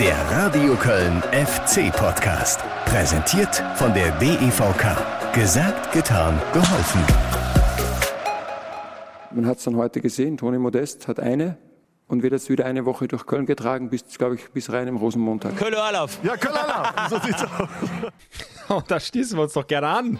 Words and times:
Der 0.00 0.16
Radio 0.30 0.74
Köln 0.76 1.22
FC 1.32 1.92
Podcast. 1.92 2.60
Präsentiert 2.84 3.62
von 3.74 3.92
der 3.94 4.10
DEVK. 4.12 5.32
Gesagt, 5.34 5.92
getan, 5.92 6.40
geholfen. 6.52 7.00
Man 9.30 9.46
hat 9.46 9.58
es 9.58 9.64
dann 9.64 9.76
heute 9.76 10.00
gesehen, 10.00 10.36
Toni 10.36 10.58
Modest 10.58 11.08
hat 11.08 11.20
eine 11.20 11.58
und 12.06 12.22
wird 12.22 12.32
jetzt 12.32 12.48
wieder 12.48 12.64
eine 12.64 12.86
Woche 12.86 13.08
durch 13.08 13.26
Köln 13.26 13.46
getragen, 13.46 13.90
bis, 13.90 14.04
glaube 14.16 14.36
ich, 14.36 14.50
bis 14.50 14.72
rein 14.72 14.88
im 14.88 14.96
Rosenmontag. 14.96 15.56
Kölle 15.56 15.82
Alauf. 15.82 16.18
Ja, 16.22 16.36
Kölle 16.36 16.60
Alauf. 16.60 17.10
So 17.10 17.18
sieht's 17.26 17.42
aus. 17.42 17.68
Oh, 18.70 18.82
da 18.86 19.00
schließen 19.00 19.38
wir 19.38 19.44
uns 19.44 19.54
doch 19.54 19.66
gerne 19.66 19.88
an. 19.88 20.18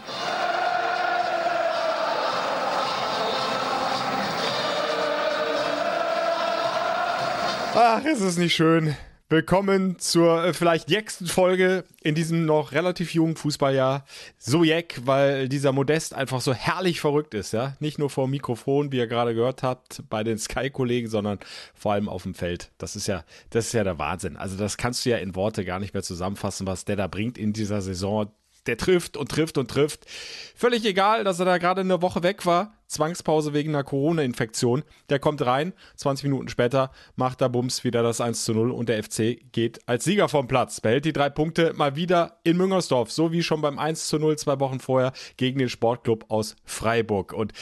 Ach, 7.75 8.02
ist 8.05 8.23
es 8.23 8.39
nicht 8.39 8.55
schön. 8.55 8.96
Willkommen 9.30 9.98
zur 9.98 10.42
äh, 10.42 10.54
vielleicht 10.54 10.88
nächsten 10.88 11.26
Folge 11.26 11.84
in 12.02 12.14
diesem 12.14 12.46
noch 12.46 12.73
relativ 12.73 13.12
jungen 13.12 13.37
Fußballjahr. 13.37 14.06
So 14.38 14.64
jeck, 14.64 15.02
weil 15.04 15.51
dieser 15.51 15.73
Modest 15.73 16.14
einfach 16.14 16.41
so 16.41 16.54
herrlich 16.54 17.02
verrückt 17.02 17.34
ist, 17.34 17.52
ja. 17.52 17.77
Nicht 17.78 17.98
nur 17.98 18.09
vor 18.09 18.27
dem 18.27 18.30
Mikrofon, 18.30 18.91
wie 18.91 18.96
ihr 18.96 19.06
gerade 19.06 19.34
gehört 19.34 19.62
habt, 19.62 20.02
bei 20.09 20.24
den 20.24 20.38
Sky-Kollegen, 20.38 21.10
sondern 21.10 21.41
vor 21.74 21.92
allem 21.92 22.09
auf 22.09 22.23
dem 22.23 22.34
Feld. 22.34 22.70
Das 22.78 22.96
ist 22.96 23.06
ja, 23.06 23.23
das 23.51 23.66
ist 23.66 23.74
ja 23.74 23.84
der 23.84 23.98
Wahnsinn. 23.98 24.38
Also 24.38 24.56
das 24.56 24.78
kannst 24.78 25.04
du 25.04 25.10
ja 25.10 25.18
in 25.18 25.34
Worte 25.34 25.66
gar 25.66 25.79
nicht 25.79 25.92
mehr 25.92 26.02
zusammenfassen, 26.02 26.66
was 26.66 26.87
der 26.87 26.96
da 26.96 27.06
bringt 27.06 27.37
in 27.37 27.52
dieser 27.52 27.82
Saison 27.82 28.30
der 28.66 28.76
trifft 28.76 29.16
und 29.16 29.30
trifft 29.30 29.58
und 29.58 29.70
trifft. 29.70 30.06
Völlig 30.54 30.84
egal, 30.84 31.24
dass 31.24 31.38
er 31.38 31.46
da 31.46 31.58
gerade 31.58 31.80
eine 31.82 32.02
Woche 32.02 32.22
weg 32.22 32.46
war. 32.46 32.74
Zwangspause 32.88 33.52
wegen 33.52 33.74
einer 33.74 33.84
Corona-Infektion. 33.84 34.82
Der 35.10 35.18
kommt 35.18 35.44
rein, 35.44 35.74
20 35.96 36.24
Minuten 36.24 36.48
später 36.48 36.90
macht 37.16 37.40
er 37.42 37.50
Bums 37.50 37.84
wieder 37.84 38.02
das 38.02 38.20
1 38.20 38.44
zu 38.44 38.54
0 38.54 38.70
und 38.70 38.88
der 38.88 39.02
FC 39.02 39.38
geht 39.52 39.86
als 39.86 40.04
Sieger 40.04 40.28
vom 40.28 40.48
Platz. 40.48 40.80
Behält 40.80 41.04
die 41.04 41.12
drei 41.12 41.28
Punkte 41.28 41.74
mal 41.74 41.96
wieder 41.96 42.38
in 42.44 42.56
Müngersdorf, 42.56 43.12
so 43.12 43.30
wie 43.30 43.42
schon 43.42 43.60
beim 43.60 43.78
1 43.78 44.09
zu 44.09 44.18
0 44.18 44.38
zwei 44.38 44.59
Wochen 44.59 44.80
vorher 44.80 45.12
gegen 45.37 45.59
den 45.59 45.68
Sportclub 45.68 46.24
aus 46.28 46.56
Freiburg. 46.65 47.34
Und 47.34 47.52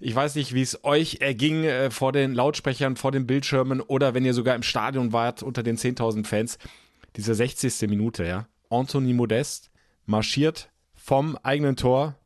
ich 0.00 0.14
weiß 0.14 0.34
nicht, 0.34 0.54
wie 0.54 0.62
es 0.62 0.84
euch 0.84 1.18
erging 1.20 1.64
äh, 1.64 1.90
vor 1.90 2.12
den 2.12 2.34
Lautsprechern, 2.34 2.96
vor 2.96 3.10
den 3.10 3.26
Bildschirmen 3.26 3.80
oder 3.80 4.12
wenn 4.12 4.24
ihr 4.24 4.34
sogar 4.34 4.54
im 4.54 4.62
Stadion 4.62 5.12
wart 5.12 5.42
unter 5.42 5.62
den 5.62 5.78
10.000 5.78 6.26
Fans. 6.26 6.58
Diese 7.16 7.34
60. 7.34 7.88
Minute, 7.88 8.24
ja. 8.24 8.46
Anthony 8.70 9.14
Modest 9.14 9.70
marschiert 10.06 10.70
vom 10.94 11.36
eigenen 11.42 11.76
Tor 11.76 12.18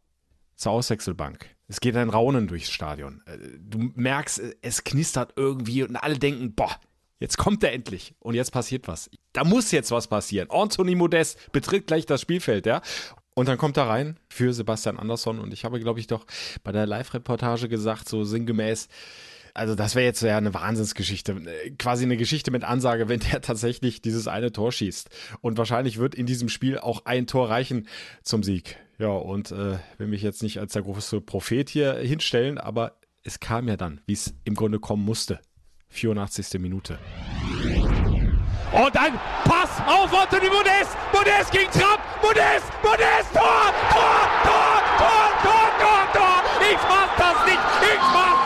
zur 0.55 0.73
Auswechselbank. 0.73 1.47
Es 1.69 1.81
geht 1.81 1.97
ein 1.97 2.09
Raunen 2.09 2.47
durchs 2.47 2.71
Stadion. 2.71 3.23
Äh, 3.27 3.39
du 3.59 3.91
merkst, 3.95 4.41
es 4.63 4.85
knistert 4.85 5.35
irgendwie 5.37 5.83
und 5.83 5.97
alle 5.97 6.19
denken, 6.19 6.55
boah, 6.55 6.81
jetzt 7.21 7.37
kommt 7.37 7.63
er 7.63 7.73
endlich 7.73 8.15
und 8.21 8.35
jetzt 8.35 8.51
passiert 8.51 8.89
was. 8.89 9.11
Da 9.33 9.45
muss 9.45 9.71
jetzt 9.71 9.91
was 9.91 10.09
passieren. 10.09 10.51
Anthony 10.51 10.95
Modest 10.95 11.53
betritt 11.53 11.87
gleich 11.87 12.07
das 12.07 12.23
Spielfeld, 12.23 12.67
ja. 12.67 12.81
Und 13.35 13.47
dann 13.49 13.59
kommt 13.59 13.77
er 13.77 13.87
rein 13.87 14.19
für 14.29 14.53
Sebastian 14.53 14.99
Andersson 14.99 15.39
und 15.39 15.53
ich 15.53 15.65
habe, 15.65 15.79
glaube 15.79 16.01
ich, 16.01 16.09
doch 16.09 16.27
bei 16.65 16.73
der 16.73 16.87
Live-Reportage 16.87 17.69
gesagt, 17.69 18.09
so 18.09 18.25
sinngemäß, 18.25 18.89
also 19.55 19.75
das 19.75 19.95
wäre 19.95 20.07
jetzt 20.07 20.23
ja 20.23 20.37
eine 20.37 20.55
Wahnsinnsgeschichte. 20.55 21.37
Quasi 21.79 22.05
eine 22.05 22.17
Geschichte 22.17 22.51
mit 22.51 22.65
Ansage, 22.65 23.09
wenn 23.09 23.21
der 23.21 23.41
tatsächlich 23.43 24.03
dieses 24.03 24.29
eine 24.29 24.53
Tor 24.53 24.73
schießt. 24.73 25.11
Und 25.41 25.59
wahrscheinlich 25.59 25.99
wird 25.99 26.15
in 26.15 26.27
diesem 26.27 26.49
Spiel 26.49 26.79
auch 26.79 27.05
ein 27.05 27.27
Tor 27.27 27.51
reichen 27.51 27.89
zum 28.23 28.43
Sieg. 28.43 28.77
Ja, 28.99 29.09
und 29.09 29.53
äh, 29.53 29.79
will 29.99 30.09
mich 30.09 30.23
jetzt 30.23 30.43
nicht 30.43 30.59
als 30.59 30.73
der 30.73 30.83
große 30.83 31.21
Prophet 31.21 31.71
hier 31.71 31.95
hinstellen, 31.95 32.59
aber 32.59 32.99
es 33.23 33.39
kam 33.39 33.69
ja 33.69 33.77
dann, 33.77 34.01
wie 34.07 34.15
es 34.15 34.35
im 34.45 34.55
Grunde 34.55 34.81
kommen 34.81 35.05
musste. 35.05 35.41
84. 35.91 36.61
Minute. 36.61 36.99
Und 38.73 38.97
ein 38.97 39.19
Pass 39.45 39.81
auf 39.87 40.13
Anthony 40.13 40.49
Modest. 40.49 40.97
Modest 41.13 41.51
gegen 41.53 41.71
Trapp. 41.71 42.01
Modest, 42.23 42.67
Modest, 42.83 43.33
Tor, 43.33 43.73
Tor, 43.91 44.29
Tor, 44.45 44.83
Tor, 44.99 45.29
Tor, 45.43 45.69
Tor, 45.81 46.13
Tor. 46.13 46.43
Ich 46.61 46.79
fass 46.79 47.11
das 47.17 47.47
nicht. 47.47 47.61
Ich 47.81 48.01
fass 48.13 48.38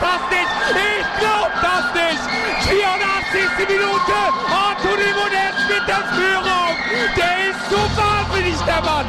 Minute. 3.33 4.13
Anthony 4.45 5.09
Modest 5.17 5.65
mit 5.67 5.87
der 5.87 6.03
Führung. 6.13 6.77
Der 7.17 7.49
ist 7.49 7.65
so 7.69 7.81
wahnsinnig, 7.97 8.55
der 8.67 8.81
Mann. 8.81 9.05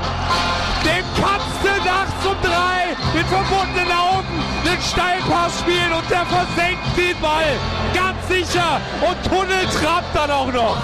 Dem 0.82 1.04
kannst 1.20 1.60
du 1.62 1.68
nachts 1.84 2.24
um 2.24 2.36
drei 2.40 2.96
mit 3.12 3.26
verbundenen 3.26 3.92
Augen 3.92 4.42
den 4.64 4.80
Steilpass 4.80 5.60
spielen 5.60 5.92
und 5.92 6.08
der 6.10 6.24
versenkt 6.24 6.96
den 6.96 7.20
Ball. 7.20 7.52
Ganz 7.92 8.16
sicher. 8.28 8.80
Und 9.02 9.16
Tunnel 9.28 9.66
trappt 9.82 10.16
dann 10.16 10.30
auch 10.30 10.52
noch. 10.52 10.76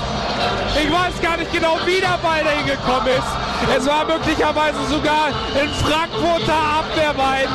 Ich 0.76 0.92
weiß 0.92 1.20
gar 1.22 1.38
nicht 1.38 1.52
genau, 1.52 1.78
wie 1.86 2.00
der 2.00 2.18
Ball 2.22 2.44
da 2.44 2.50
hingekommen 2.50 3.08
ist. 3.08 3.76
Es 3.76 3.86
war 3.86 4.04
möglicherweise 4.04 4.84
sogar 4.90 5.28
ein 5.28 5.70
Frankfurter 5.80 6.60
Abwehrbein 6.80 7.48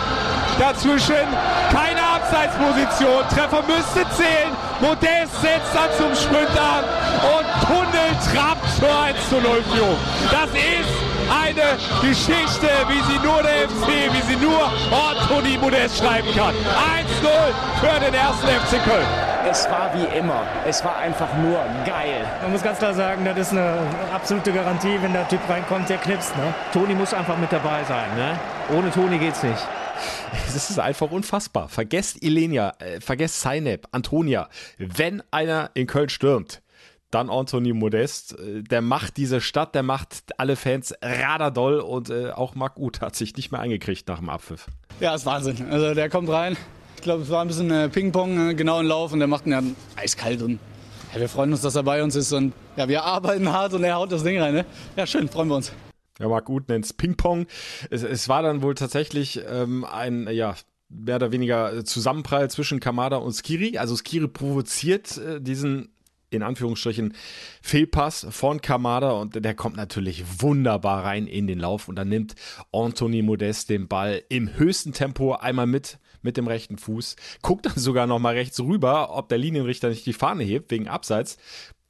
dazwischen. 0.57 1.27
Keine 1.71 2.01
Abseitsposition. 2.01 3.21
Treffer 3.29 3.63
müsste 3.67 4.01
zählen. 4.15 4.64
Modest 4.81 5.41
setzt 5.41 5.73
dann 5.73 5.89
zum 5.97 6.13
Sprint 6.15 6.49
an 6.59 6.83
und 7.35 7.45
Tunnel 7.67 8.11
trappt 8.33 8.69
zur 8.77 9.03
1 9.03 9.29
zu 9.29 9.35
0 9.35 9.63
Führung. 9.73 9.97
Das 10.31 10.49
ist 10.51 11.05
eine 11.31 11.77
Geschichte, 12.01 12.69
wie 12.87 13.01
sie 13.11 13.19
nur 13.19 13.41
der 13.41 13.69
FC, 13.69 13.87
wie 14.13 14.21
sie 14.21 14.35
nur 14.35 14.69
Anthony 14.91 15.57
Modest 15.57 15.97
schreiben 15.97 16.27
kann. 16.35 16.53
1-0 16.53 17.27
für 17.79 17.99
den 17.99 18.13
ersten 18.13 18.47
FC 18.47 18.83
Köln. 18.83 19.07
Es 19.49 19.69
war 19.69 19.91
wie 19.93 20.17
immer. 20.17 20.41
Es 20.67 20.83
war 20.83 20.97
einfach 20.97 21.33
nur 21.37 21.59
geil. 21.85 22.25
Man 22.41 22.51
muss 22.51 22.63
ganz 22.63 22.79
klar 22.79 22.93
sagen, 22.93 23.23
das 23.23 23.37
ist 23.37 23.51
eine 23.51 23.77
absolute 24.13 24.51
Garantie, 24.51 24.97
wenn 25.01 25.13
der 25.13 25.27
Typ 25.27 25.39
reinkommt, 25.47 25.87
der 25.87 25.97
knipst. 25.97 26.35
Ne? 26.35 26.53
Toni 26.73 26.95
muss 26.95 27.13
einfach 27.13 27.37
mit 27.37 27.51
dabei 27.51 27.83
sein. 27.87 28.07
Ne? 28.17 28.37
Ohne 28.75 28.91
Toni 28.91 29.17
geht's 29.19 29.43
nicht. 29.43 29.67
Es 30.47 30.69
ist 30.69 30.79
einfach 30.79 31.11
unfassbar. 31.11 31.67
Vergesst 31.67 32.23
Ilenia, 32.23 32.73
äh, 32.79 33.01
vergesst 33.01 33.41
Zaynep, 33.41 33.87
Antonia. 33.91 34.49
Wenn 34.77 35.21
einer 35.31 35.71
in 35.73 35.85
Köln 35.85 36.07
stürmt, 36.09 36.61
dann 37.11 37.29
Anthony 37.29 37.73
Modest. 37.73 38.37
Äh, 38.39 38.61
Der 38.63 38.81
macht 38.81 39.17
diese 39.17 39.41
Stadt, 39.41 39.75
der 39.75 39.83
macht 39.83 40.23
alle 40.37 40.55
Fans 40.55 40.93
raderdoll 41.01 41.79
und 41.79 42.09
äh, 42.09 42.31
auch 42.31 42.55
Marc 42.55 42.77
Uth 42.77 43.01
hat 43.01 43.15
sich 43.15 43.35
nicht 43.35 43.51
mehr 43.51 43.61
eingekriegt 43.61 44.07
nach 44.07 44.19
dem 44.19 44.29
Abpfiff. 44.29 44.67
Ja, 44.99 45.13
ist 45.15 45.25
Wahnsinn. 45.25 45.67
Also 45.69 45.93
der 45.93 46.09
kommt 46.09 46.29
rein. 46.29 46.55
Ich 46.95 47.01
glaube, 47.01 47.23
es 47.23 47.29
war 47.29 47.41
ein 47.41 47.47
bisschen 47.47 47.69
äh, 47.71 47.89
Ping-Pong, 47.89 48.49
äh, 48.51 48.53
genau 48.55 48.79
im 48.79 48.87
Lauf 48.87 49.11
und 49.11 49.19
der 49.19 49.27
macht 49.27 49.45
ihn 49.45 49.51
ja 49.51 49.61
eiskalt 49.95 50.41
und 50.41 50.59
ja, 51.13 51.19
wir 51.19 51.29
freuen 51.29 51.51
uns, 51.51 51.61
dass 51.61 51.75
er 51.75 51.83
bei 51.83 52.01
uns 52.03 52.15
ist 52.15 52.31
und 52.33 52.53
ja, 52.77 52.87
wir 52.87 53.03
arbeiten 53.03 53.51
hart 53.51 53.73
und 53.73 53.83
er 53.83 53.95
haut 53.95 54.11
das 54.11 54.23
Ding 54.23 54.39
rein. 54.41 54.53
Ne? 54.53 54.65
Ja, 54.95 55.05
schön, 55.05 55.27
freuen 55.29 55.47
wir 55.49 55.55
uns. 55.55 55.71
Ja, 56.19 56.29
Marc 56.29 56.49
Uth 56.49 56.69
nennt 56.69 56.85
es 56.85 56.93
Ping-Pong. 56.93 57.47
Es, 57.89 58.29
war 58.29 58.41
dann 58.41 58.61
wohl 58.61 58.75
tatsächlich 58.75 59.41
ähm, 59.47 59.83
ein, 59.83 60.27
ja, 60.31 60.55
mehr 60.89 61.17
oder 61.17 61.31
weniger 61.31 61.83
Zusammenprall 61.83 62.49
zwischen 62.49 62.79
Kamada 62.79 63.17
und 63.17 63.33
Skiri. 63.33 63.77
Also 63.77 63.95
Skiri 63.95 64.27
provoziert 64.27 65.17
äh, 65.17 65.41
diesen 65.41 65.89
in 66.31 66.43
Anführungsstrichen 66.43 67.13
Fehlpass 67.61 68.27
von 68.29 68.59
Kamada 68.59 69.11
und 69.11 69.43
der 69.43 69.55
kommt 69.55 69.77
natürlich 69.77 70.41
wunderbar 70.41 71.05
rein 71.05 71.27
in 71.27 71.47
den 71.47 71.59
Lauf 71.59 71.87
und 71.87 71.95
dann 71.95 72.09
nimmt 72.09 72.35
Anthony 72.71 73.21
Modest 73.21 73.69
den 73.69 73.87
Ball 73.87 74.23
im 74.27 74.57
höchsten 74.57 74.91
Tempo 74.91 75.33
einmal 75.33 75.67
mit 75.67 75.99
mit 76.25 76.37
dem 76.37 76.47
rechten 76.47 76.77
Fuß, 76.77 77.15
guckt 77.41 77.67
dann 77.67 77.75
sogar 77.77 78.07
noch 78.07 78.19
mal 78.19 78.33
rechts 78.33 78.59
rüber, 78.59 79.15
ob 79.15 79.29
der 79.29 79.37
Linienrichter 79.37 79.89
nicht 79.89 80.05
die 80.05 80.13
Fahne 80.13 80.43
hebt 80.43 80.71
wegen 80.71 80.87
Abseits. 80.89 81.37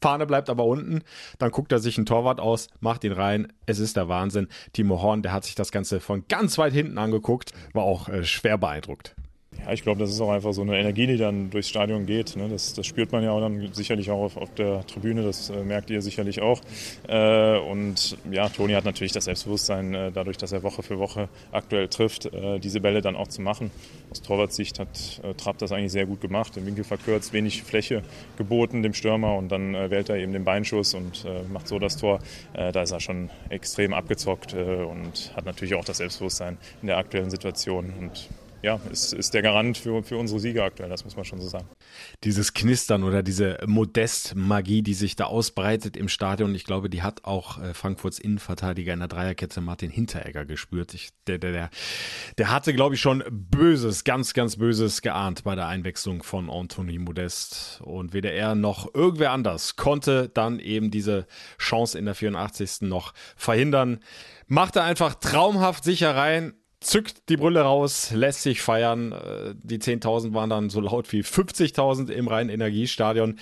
Fahne 0.02 0.26
bleibt 0.26 0.50
aber 0.50 0.66
unten, 0.66 1.02
dann 1.40 1.52
guckt 1.52 1.72
er 1.72 1.80
sich 1.80 1.98
einen 1.98 2.06
Torwart 2.06 2.40
aus, 2.40 2.68
macht 2.80 3.04
ihn 3.04 3.12
rein. 3.12 3.52
Es 3.66 3.80
ist 3.80 3.98
der 3.98 4.08
Wahnsinn. 4.08 4.48
Timo 4.74 5.02
Horn, 5.02 5.24
der 5.24 5.34
hat 5.34 5.46
sich 5.46 5.56
das 5.56 5.72
Ganze 5.72 6.00
von 6.00 6.28
ganz 6.28 6.58
weit 6.58 6.74
hinten 6.74 6.98
angeguckt, 6.98 7.54
war 7.74 7.84
auch 7.84 8.10
äh, 8.10 8.24
schwer 8.24 8.58
beeindruckt. 8.58 9.16
Ja, 9.66 9.74
ich 9.74 9.81
glaube, 9.81 10.00
das 10.00 10.12
ist 10.12 10.22
auch 10.22 10.30
einfach 10.30 10.53
so 10.53 10.62
eine 10.62 10.78
Energie, 10.78 11.08
die 11.08 11.18
dann 11.18 11.50
durchs 11.50 11.70
Stadion 11.70 12.06
geht. 12.06 12.36
Ne? 12.36 12.50
Das, 12.50 12.74
das, 12.74 12.86
spürt 12.86 13.12
man 13.12 13.24
ja 13.24 13.31
auch 13.31 13.42
dann 13.42 13.74
sicherlich 13.74 14.12
auch 14.12 14.22
auf, 14.22 14.38
auf 14.38 14.53
der 14.53 14.86
Tribüne, 14.86 15.24
das 15.24 15.50
äh, 15.50 15.64
merkt 15.64 15.90
ihr 15.90 16.02
sicherlich 16.03 16.42
auch. 16.42 16.62
Äh, 17.08 17.58
und 17.58 18.17
ja, 18.32 18.47
Toni 18.50 18.73
hat 18.73 18.85
natürlich 18.85 19.12
das 19.12 19.26
Selbstbewusstsein, 19.26 19.94
äh, 19.96 20.12
dadurch, 20.12 20.38
dass 20.38 20.52
er 20.52 20.62
Woche 20.62 20.84
für 20.84 21.00
Woche 21.00 21.29
aktuell 21.52 21.88
trifft, 21.88 22.28
äh, 22.28 22.59
diese 22.59 22.79
Bälle 22.79 23.02
dann 23.02 23.16
auch 23.16 23.28
zu 23.28 23.41
machen. 23.41 23.72
Aus 24.12 24.22
Torwartsicht 24.22 24.78
hat 24.78 25.22
äh, 25.23 25.34
Trapp 25.34 25.58
das 25.58 25.72
eigentlich 25.72 25.91
sehr 25.91 26.06
gut 26.06 26.22
gemacht, 26.22 26.56
den 26.56 26.66
Winkel 26.67 26.84
verkürzt, 26.84 27.34
wenig 27.34 27.64
Fläche 27.64 28.03
geboten 28.38 28.84
dem 28.84 28.94
Stürmer 28.94 29.35
und 29.35 29.52
dann 29.52 29.73
äh, 29.73 29.90
wählt 29.90 30.09
er 30.09 30.17
eben 30.17 30.34
den 30.34 30.44
Beinschuss 30.44 30.94
und 30.94 31.26
macht 31.52 31.67
so 31.67 31.79
das 31.79 31.97
Tor. 31.97 32.20
da 32.53 32.82
ist 32.82 32.91
er 32.91 33.00
schon 33.00 33.29
extrem 33.50 33.94
abgezockt 33.94 34.53
und 34.53 35.32
hat 35.35 35.46
natürlich 35.46 35.76
auch 35.76 35.85
das 35.85 35.97
Selbstbewusstsein 35.97 36.58
in 36.82 36.88
der 36.88 36.97
aktuellen 36.97 37.29
Situation. 37.29 37.94
Und 38.00 38.29
ja, 38.61 38.79
ist, 38.91 39.13
ist 39.13 39.34
der 39.34 39.41
Garant 39.41 39.78
für, 39.78 40.03
für 40.03 40.17
unsere 40.17 40.40
Siege 40.40 40.63
aktuell, 40.63 40.90
das 40.90 41.03
muss 41.03 41.16
man 41.16 41.25
schon 41.25 41.40
so 41.40 41.47
sagen. 41.47 41.67
Dieses 42.23 42.53
Knistern 42.53 43.03
oder 43.03 43.22
diese 43.23 43.59
Modest-Magie, 43.66 44.81
die 44.81 44.93
sich 44.93 45.16
da 45.16 45.25
ausbreitet 45.25 45.96
im 45.96 46.09
Stadion, 46.09 46.55
ich 46.55 46.63
glaube, 46.63 46.90
die 46.90 47.03
hat 47.03 47.25
auch 47.25 47.61
äh, 47.61 47.73
Frankfurts 47.73 48.19
Innenverteidiger 48.19 48.93
in 48.93 48.99
der 48.99 49.07
Dreierkette 49.07 49.61
Martin 49.61 49.91
Hinteregger 49.91 50.46
gespürt. 50.46 50.93
Ich, 50.93 51.09
der, 51.28 51.37
der, 51.37 51.52
der, 51.52 51.69
der 52.37 52.52
hatte, 52.52 52.73
glaube 52.73 52.96
ich, 52.96 53.02
schon 53.02 53.23
Böses, 53.29 54.03
ganz, 54.03 54.34
ganz 54.34 54.57
Böses 54.57 55.02
geahnt 55.02 55.43
bei 55.43 55.55
der 55.55 55.67
Einwechslung 55.67 56.23
von 56.23 56.49
Anthony 56.49 56.97
Modest. 56.97 57.81
Und 57.84 58.13
weder 58.13 58.31
er 58.31 58.55
noch 58.55 58.93
irgendwer 58.93 59.31
anders 59.31 59.75
konnte 59.75 60.29
dann 60.29 60.59
eben 60.59 60.91
diese 60.91 61.28
Chance 61.59 61.97
in 61.97 62.05
der 62.05 62.16
84. 62.16 62.81
noch 62.81 63.13
verhindern. 63.35 63.99
Machte 64.47 64.84
einfach 64.84 65.16
traumhaft 65.16 65.84
sicher 65.84 66.16
rein 66.16 66.53
zückt 66.85 67.29
die 67.29 67.37
Brille 67.37 67.61
raus, 67.61 68.11
lässt 68.11 68.43
sich 68.43 68.61
feiern. 68.61 69.11
Äh, 69.11 69.55
die 69.61 69.79
10.000 69.79 70.34
waren 70.34 70.49
dann 70.49 70.70
so 70.70 70.79
laut 70.79 71.11
wie 71.11 71.22
50.000 71.22 72.09
im 72.09 72.28
Rhein-Energiestadion. 72.28 73.40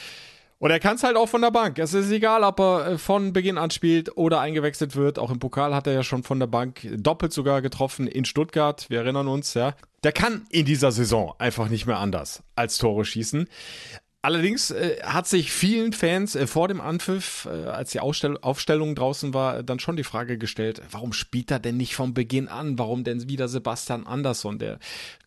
Und 0.59 0.71
er 0.71 0.79
kann 0.79 0.95
es 0.95 1.03
halt 1.03 1.17
auch 1.17 1.27
von 1.27 1.41
der 1.41 1.51
Bank. 1.51 1.77
Es 1.77 1.93
ist 1.93 2.09
egal, 2.09 2.43
ob 2.43 2.59
er 2.59 2.87
äh, 2.87 2.97
von 2.97 3.33
Beginn 3.33 3.57
an 3.57 3.69
spielt 3.69 4.15
oder 4.15 4.39
eingewechselt 4.39 4.95
wird. 4.95 5.19
Auch 5.19 5.29
im 5.29 5.39
Pokal 5.39 5.75
hat 5.75 5.87
er 5.87 5.93
ja 5.93 6.03
schon 6.03 6.23
von 6.23 6.39
der 6.39 6.47
Bank 6.47 6.87
doppelt 6.95 7.33
sogar 7.33 7.61
getroffen 7.61 8.07
in 8.07 8.23
Stuttgart. 8.23 8.89
Wir 8.89 8.99
erinnern 8.99 9.27
uns, 9.27 9.53
ja. 9.55 9.73
Der 10.03 10.11
kann 10.11 10.45
in 10.49 10.65
dieser 10.65 10.91
Saison 10.91 11.33
einfach 11.37 11.69
nicht 11.69 11.85
mehr 11.85 11.97
anders 11.97 12.43
als 12.55 12.77
Tore 12.77 13.05
schießen. 13.05 13.47
Allerdings 14.25 14.71
äh, 14.71 15.01
hat 15.03 15.27
sich 15.27 15.51
vielen 15.51 15.91
Fans 15.91 16.33
äh, 16.37 16.47
vor 16.47 16.69
dem 16.69 16.79
Anpfiff, 16.79 17.45
äh, 17.45 17.65
als 17.65 17.91
die 17.91 17.99
Ausstell 17.99 18.37
Aufstellung 18.41 18.95
draußen 18.95 19.33
war, 19.33 19.63
dann 19.63 19.79
schon 19.79 19.97
die 19.97 20.05
Frage 20.05 20.37
gestellt, 20.37 20.81
warum 20.91 21.11
spielt 21.11 21.51
er 21.51 21.59
denn 21.59 21.75
nicht 21.75 21.93
vom 21.93 22.13
Beginn 22.13 22.47
an? 22.47 22.79
Warum 22.79 23.03
denn 23.03 23.27
wieder 23.27 23.49
Sebastian 23.49 24.07
Andersson? 24.07 24.59
Der 24.59 24.79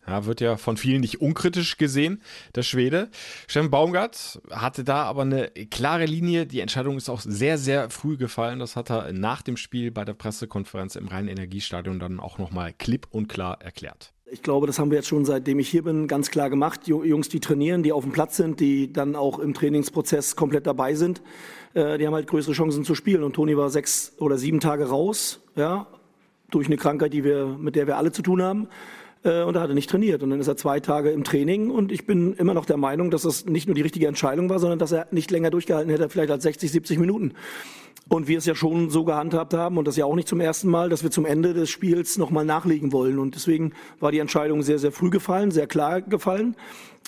ja, 0.07 0.25
wird 0.25 0.41
ja 0.41 0.57
von 0.57 0.77
vielen 0.77 1.01
nicht 1.01 1.21
unkritisch 1.21 1.77
gesehen, 1.77 2.23
der 2.55 2.63
Schwede. 2.63 3.09
Steffen 3.45 3.69
Baumgart 3.69 4.41
hatte 4.49 4.83
da 4.83 5.03
aber 5.03 5.21
eine 5.21 5.49
klare 5.69 6.05
Linie. 6.05 6.47
Die 6.47 6.61
Entscheidung 6.61 6.97
ist 6.97 7.07
auch 7.07 7.21
sehr, 7.21 7.59
sehr 7.59 7.91
früh 7.91 8.17
gefallen. 8.17 8.57
Das 8.57 8.75
hat 8.75 8.89
er 8.89 9.13
nach 9.13 9.43
dem 9.43 9.57
Spiel 9.57 9.91
bei 9.91 10.05
der 10.05 10.15
Pressekonferenz 10.15 10.95
im 10.95 11.07
Rhein-Energiestadion 11.07 11.99
dann 11.99 12.19
auch 12.19 12.39
nochmal 12.39 12.73
klipp 12.73 13.05
und 13.11 13.27
klar 13.27 13.61
erklärt. 13.61 14.11
Ich 14.29 14.41
glaube, 14.41 14.67
das 14.67 14.77
haben 14.77 14.91
wir 14.91 14.97
jetzt 14.97 15.07
schon 15.07 15.23
seitdem 15.23 15.57
ich 15.59 15.69
hier 15.69 15.83
bin 15.83 16.07
ganz 16.07 16.29
klar 16.29 16.49
gemacht. 16.49 16.85
Jungs, 16.85 17.29
die 17.29 17.39
trainieren, 17.39 17.81
die 17.81 17.93
auf 17.93 18.03
dem 18.03 18.11
Platz 18.11 18.35
sind, 18.35 18.59
die 18.59 18.91
dann 18.91 19.15
auch 19.15 19.39
im 19.39 19.53
Trainingsprozess 19.53 20.35
komplett 20.35 20.67
dabei 20.67 20.95
sind, 20.95 21.21
äh, 21.73 21.97
die 21.97 22.05
haben 22.05 22.13
halt 22.13 22.27
größere 22.27 22.53
Chancen 22.53 22.83
zu 22.83 22.93
spielen. 22.93 23.23
Und 23.23 23.33
Toni 23.33 23.55
war 23.55 23.69
sechs 23.69 24.11
oder 24.17 24.37
sieben 24.37 24.59
Tage 24.59 24.89
raus, 24.89 25.39
ja, 25.55 25.87
durch 26.51 26.67
eine 26.67 26.75
Krankheit, 26.75 27.13
die 27.13 27.23
wir, 27.23 27.45
mit 27.45 27.77
der 27.77 27.87
wir 27.87 27.95
alle 27.95 28.11
zu 28.11 28.21
tun 28.21 28.41
haben. 28.41 28.67
Äh, 29.23 29.43
und 29.43 29.55
er 29.55 29.61
hatte 29.61 29.73
nicht 29.73 29.89
trainiert. 29.89 30.21
Und 30.23 30.31
dann 30.31 30.41
ist 30.41 30.47
er 30.47 30.57
zwei 30.57 30.81
Tage 30.81 31.11
im 31.11 31.23
Training. 31.23 31.69
Und 31.69 31.93
ich 31.93 32.05
bin 32.05 32.33
immer 32.33 32.53
noch 32.53 32.65
der 32.65 32.77
Meinung, 32.77 33.11
dass 33.11 33.21
das 33.21 33.45
nicht 33.45 33.67
nur 33.67 33.75
die 33.75 33.81
richtige 33.81 34.07
Entscheidung 34.07 34.49
war, 34.49 34.59
sondern 34.59 34.77
dass 34.77 34.91
er 34.91 35.07
nicht 35.11 35.31
länger 35.31 35.51
durchgehalten 35.51 35.89
hätte, 35.89 36.09
vielleicht 36.09 36.31
als 36.31 36.43
60, 36.43 36.69
70 36.69 36.99
Minuten. 36.99 37.33
Und 38.09 38.27
wir 38.27 38.37
es 38.37 38.45
ja 38.45 38.55
schon 38.55 38.89
so 38.89 39.03
gehandhabt 39.03 39.53
haben, 39.53 39.77
und 39.77 39.87
das 39.87 39.97
ja 39.97 40.05
auch 40.05 40.15
nicht 40.15 40.27
zum 40.27 40.39
ersten 40.39 40.69
Mal, 40.69 40.89
dass 40.89 41.03
wir 41.03 41.11
zum 41.11 41.25
Ende 41.25 41.53
des 41.53 41.69
Spiels 41.69 42.17
nochmal 42.17 42.45
nachlegen 42.45 42.91
wollen. 42.93 43.19
Und 43.19 43.35
deswegen 43.35 43.73
war 43.99 44.11
die 44.11 44.19
Entscheidung 44.19 44.63
sehr, 44.63 44.79
sehr 44.79 44.91
früh 44.91 45.09
gefallen, 45.09 45.51
sehr 45.51 45.67
klar 45.67 46.01
gefallen. 46.01 46.55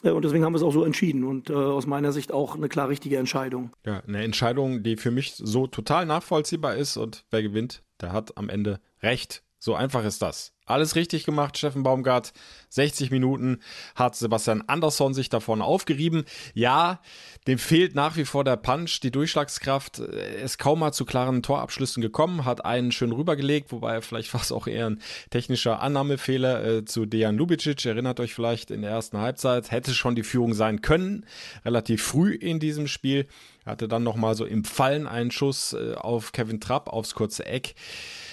Äh, 0.03 0.11
und 0.11 0.23
deswegen 0.23 0.43
haben 0.43 0.53
wir 0.53 0.57
es 0.57 0.63
auch 0.63 0.73
so 0.73 0.83
entschieden 0.83 1.23
und 1.23 1.49
äh, 1.49 1.53
aus 1.53 1.87
meiner 1.87 2.11
Sicht 2.11 2.31
auch 2.31 2.55
eine 2.55 2.69
klar 2.69 2.89
richtige 2.89 3.17
Entscheidung. 3.17 3.71
Ja, 3.85 4.01
eine 4.07 4.23
Entscheidung, 4.23 4.83
die 4.83 4.97
für 4.97 5.11
mich 5.11 5.33
so 5.35 5.67
total 5.67 6.05
nachvollziehbar 6.05 6.75
ist 6.75 6.97
und 6.97 7.25
wer 7.31 7.41
gewinnt, 7.41 7.83
der 8.01 8.11
hat 8.11 8.37
am 8.37 8.49
Ende 8.49 8.79
recht. 9.01 9.43
So 9.59 9.75
einfach 9.75 10.05
ist 10.05 10.21
das. 10.21 10.53
Alles 10.65 10.95
richtig 10.95 11.25
gemacht, 11.25 11.57
Steffen 11.57 11.83
Baumgart. 11.83 12.31
60 12.69 13.09
Minuten 13.09 13.59
hat 13.95 14.15
Sebastian 14.15 14.63
Andersson 14.67 15.15
sich 15.15 15.27
davon 15.27 15.61
aufgerieben. 15.63 16.23
Ja, 16.53 17.01
dem 17.47 17.57
fehlt 17.57 17.95
nach 17.95 18.15
wie 18.15 18.23
vor 18.23 18.43
der 18.43 18.55
Punch, 18.55 18.99
die 19.01 19.11
Durchschlagskraft. 19.11 19.97
Ist 19.97 20.59
kaum 20.59 20.79
mal 20.79 20.93
zu 20.93 21.05
klaren 21.05 21.41
Torabschlüssen 21.41 22.01
gekommen, 22.01 22.45
hat 22.45 22.63
einen 22.63 22.91
schön 22.91 23.11
rübergelegt, 23.11 23.71
wobei 23.71 24.01
vielleicht 24.01 24.33
war 24.35 24.41
es 24.41 24.51
auch 24.51 24.67
eher 24.67 24.85
ein 24.85 25.01
technischer 25.31 25.81
Annahmefehler 25.81 26.63
äh, 26.63 26.85
zu 26.85 27.05
Dejan 27.07 27.35
Lubicic. 27.35 27.83
Erinnert 27.85 28.19
euch 28.19 28.33
vielleicht 28.35 28.69
in 28.69 28.83
der 28.83 28.91
ersten 28.91 29.17
Halbzeit, 29.17 29.71
hätte 29.71 29.93
schon 29.93 30.15
die 30.15 30.23
Führung 30.23 30.53
sein 30.53 30.81
können, 30.81 31.25
relativ 31.65 32.03
früh 32.03 32.33
in 32.33 32.59
diesem 32.59 32.87
Spiel. 32.87 33.27
Hatte 33.65 33.87
dann 33.87 34.03
nochmal 34.03 34.35
so 34.35 34.45
im 34.45 34.63
Fallen 34.63 35.07
einen 35.07 35.31
Schuss 35.31 35.73
äh, 35.73 35.95
auf 35.95 36.31
Kevin 36.31 36.61
Trapp 36.61 36.89
aufs 36.89 37.15
kurze 37.15 37.45
Eck. 37.45 37.75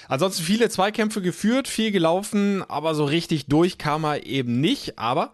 Ansonsten 0.09 0.43
viele 0.43 0.69
Zweikämpfe 0.69 1.23
geführt, 1.23 1.69
viel 1.69 1.91
gelaufen, 1.91 2.63
aber 2.69 2.95
so 2.95 3.05
richtig 3.05 3.47
durch 3.47 3.79
kam 3.79 4.05
er 4.05 4.27
eben 4.27 4.61
nicht. 4.61 4.99
Aber 4.99 5.33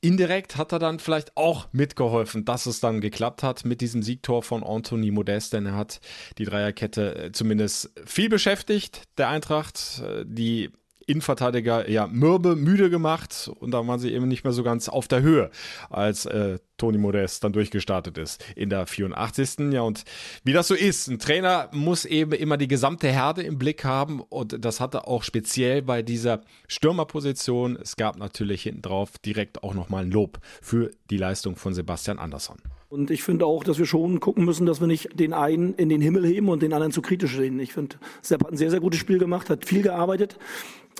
indirekt 0.00 0.56
hat 0.56 0.72
er 0.72 0.78
dann 0.78 0.98
vielleicht 0.98 1.36
auch 1.36 1.68
mitgeholfen, 1.72 2.44
dass 2.44 2.66
es 2.66 2.80
dann 2.80 3.00
geklappt 3.00 3.42
hat 3.42 3.64
mit 3.64 3.80
diesem 3.80 4.02
Siegtor 4.02 4.42
von 4.42 4.62
Anthony 4.62 5.10
Modest, 5.10 5.52
denn 5.52 5.66
er 5.66 5.76
hat 5.76 6.00
die 6.38 6.44
Dreierkette 6.44 7.16
äh, 7.16 7.32
zumindest 7.32 7.90
viel 8.06 8.28
beschäftigt, 8.28 9.02
der 9.18 9.28
Eintracht, 9.28 10.02
äh, 10.04 10.24
die 10.26 10.70
Innenverteidiger 11.10 11.90
ja 11.90 12.06
mürbe, 12.06 12.56
müde 12.56 12.90
gemacht 12.90 13.50
und 13.58 13.72
da 13.72 13.86
waren 13.86 13.98
sie 13.98 14.12
eben 14.12 14.28
nicht 14.28 14.44
mehr 14.44 14.52
so 14.52 14.62
ganz 14.62 14.88
auf 14.88 15.08
der 15.08 15.22
Höhe, 15.22 15.50
als 15.90 16.26
äh, 16.26 16.58
Toni 16.76 16.98
Modest 16.98 17.44
dann 17.44 17.52
durchgestartet 17.52 18.16
ist 18.16 18.44
in 18.56 18.70
der 18.70 18.86
84. 18.86 19.72
Ja, 19.72 19.82
und 19.82 20.04
wie 20.44 20.52
das 20.52 20.68
so 20.68 20.74
ist, 20.74 21.08
ein 21.08 21.18
Trainer 21.18 21.68
muss 21.72 22.04
eben 22.04 22.32
immer 22.32 22.56
die 22.56 22.68
gesamte 22.68 23.08
Herde 23.08 23.42
im 23.42 23.58
Blick 23.58 23.84
haben 23.84 24.20
und 24.20 24.64
das 24.64 24.80
hatte 24.80 25.06
auch 25.06 25.22
speziell 25.22 25.82
bei 25.82 26.02
dieser 26.02 26.40
Stürmerposition. 26.68 27.76
Es 27.76 27.96
gab 27.96 28.16
natürlich 28.16 28.62
hinten 28.62 28.82
drauf 28.82 29.18
direkt 29.18 29.62
auch 29.62 29.74
nochmal 29.74 30.04
ein 30.04 30.10
Lob 30.10 30.38
für 30.62 30.90
die 31.10 31.18
Leistung 31.18 31.56
von 31.56 31.74
Sebastian 31.74 32.18
Andersson. 32.18 32.58
Und 32.90 33.12
ich 33.12 33.22
finde 33.22 33.46
auch, 33.46 33.62
dass 33.62 33.78
wir 33.78 33.86
schon 33.86 34.18
gucken 34.18 34.44
müssen, 34.44 34.66
dass 34.66 34.80
wir 34.80 34.88
nicht 34.88 35.20
den 35.20 35.32
einen 35.32 35.74
in 35.74 35.88
den 35.88 36.00
Himmel 36.00 36.26
heben 36.26 36.48
und 36.48 36.60
den 36.60 36.72
anderen 36.72 36.90
zu 36.90 37.02
kritisch 37.02 37.36
sehen. 37.36 37.60
Ich 37.60 37.72
finde, 37.72 37.96
Sepp 38.20 38.42
hat 38.42 38.50
ein 38.50 38.56
sehr, 38.56 38.70
sehr 38.70 38.80
gutes 38.80 38.98
Spiel 38.98 39.18
gemacht, 39.18 39.48
hat 39.48 39.64
viel 39.64 39.82
gearbeitet. 39.82 40.38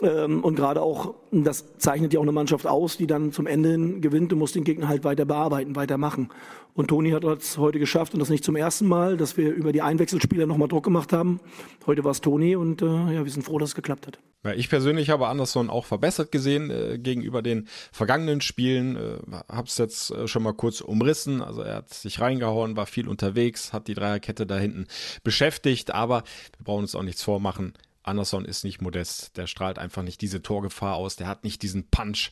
Ähm, 0.01 0.43
und 0.43 0.55
gerade 0.55 0.81
auch, 0.81 1.13
das 1.31 1.77
zeichnet 1.77 2.13
ja 2.13 2.19
auch 2.19 2.23
eine 2.23 2.31
Mannschaft 2.31 2.65
aus, 2.65 2.97
die 2.97 3.07
dann 3.07 3.31
zum 3.31 3.45
Ende 3.45 3.71
hin 3.71 4.01
gewinnt 4.01 4.33
und 4.33 4.39
muss 4.39 4.51
den 4.51 4.63
Gegner 4.63 4.87
halt 4.87 5.03
weiter 5.03 5.25
bearbeiten, 5.25 5.75
weiter 5.75 5.97
machen. 5.97 6.29
Und 6.73 6.87
Toni 6.87 7.11
hat 7.11 7.23
es 7.23 7.57
heute 7.57 7.79
geschafft 7.79 8.13
und 8.13 8.19
das 8.19 8.29
nicht 8.29 8.45
zum 8.45 8.55
ersten 8.55 8.87
Mal, 8.87 9.17
dass 9.17 9.35
wir 9.35 9.53
über 9.53 9.73
die 9.73 9.81
Einwechselspieler 9.81 10.47
nochmal 10.47 10.69
Druck 10.69 10.85
gemacht 10.85 11.11
haben. 11.11 11.41
Heute 11.85 12.03
war 12.03 12.11
es 12.11 12.21
Toni 12.21 12.55
und 12.55 12.81
äh, 12.81 12.85
ja, 12.85 13.25
wir 13.25 13.31
sind 13.31 13.43
froh, 13.43 13.59
dass 13.59 13.69
es 13.69 13.75
geklappt 13.75 14.07
hat. 14.07 14.19
Ja, 14.43 14.53
ich 14.53 14.69
persönlich 14.69 15.09
habe 15.09 15.27
Anderson 15.27 15.69
auch 15.69 15.85
verbessert 15.85 16.31
gesehen 16.31 16.71
äh, 16.71 16.97
gegenüber 16.97 17.41
den 17.41 17.67
vergangenen 17.91 18.41
Spielen. 18.41 18.95
Äh, 18.95 19.19
habe 19.49 19.67
es 19.67 19.77
jetzt 19.77 20.11
äh, 20.11 20.27
schon 20.27 20.43
mal 20.43 20.53
kurz 20.53 20.81
umrissen. 20.81 21.41
Also 21.41 21.61
er 21.61 21.75
hat 21.75 21.93
sich 21.93 22.21
reingehauen, 22.21 22.77
war 22.77 22.85
viel 22.85 23.07
unterwegs, 23.07 23.73
hat 23.73 23.87
die 23.87 23.93
Dreierkette 23.93 24.47
da 24.47 24.57
hinten 24.57 24.87
beschäftigt. 25.23 25.93
Aber 25.93 26.23
wir 26.57 26.63
brauchen 26.63 26.83
uns 26.83 26.95
auch 26.95 27.03
nichts 27.03 27.21
vormachen. 27.21 27.73
Anderson 28.03 28.45
ist 28.45 28.63
nicht 28.63 28.81
modest. 28.81 29.37
Der 29.37 29.47
strahlt 29.47 29.77
einfach 29.77 30.03
nicht 30.03 30.21
diese 30.21 30.41
Torgefahr 30.41 30.95
aus. 30.95 31.15
Der 31.15 31.27
hat 31.27 31.43
nicht 31.43 31.61
diesen 31.61 31.89
Punch, 31.89 32.31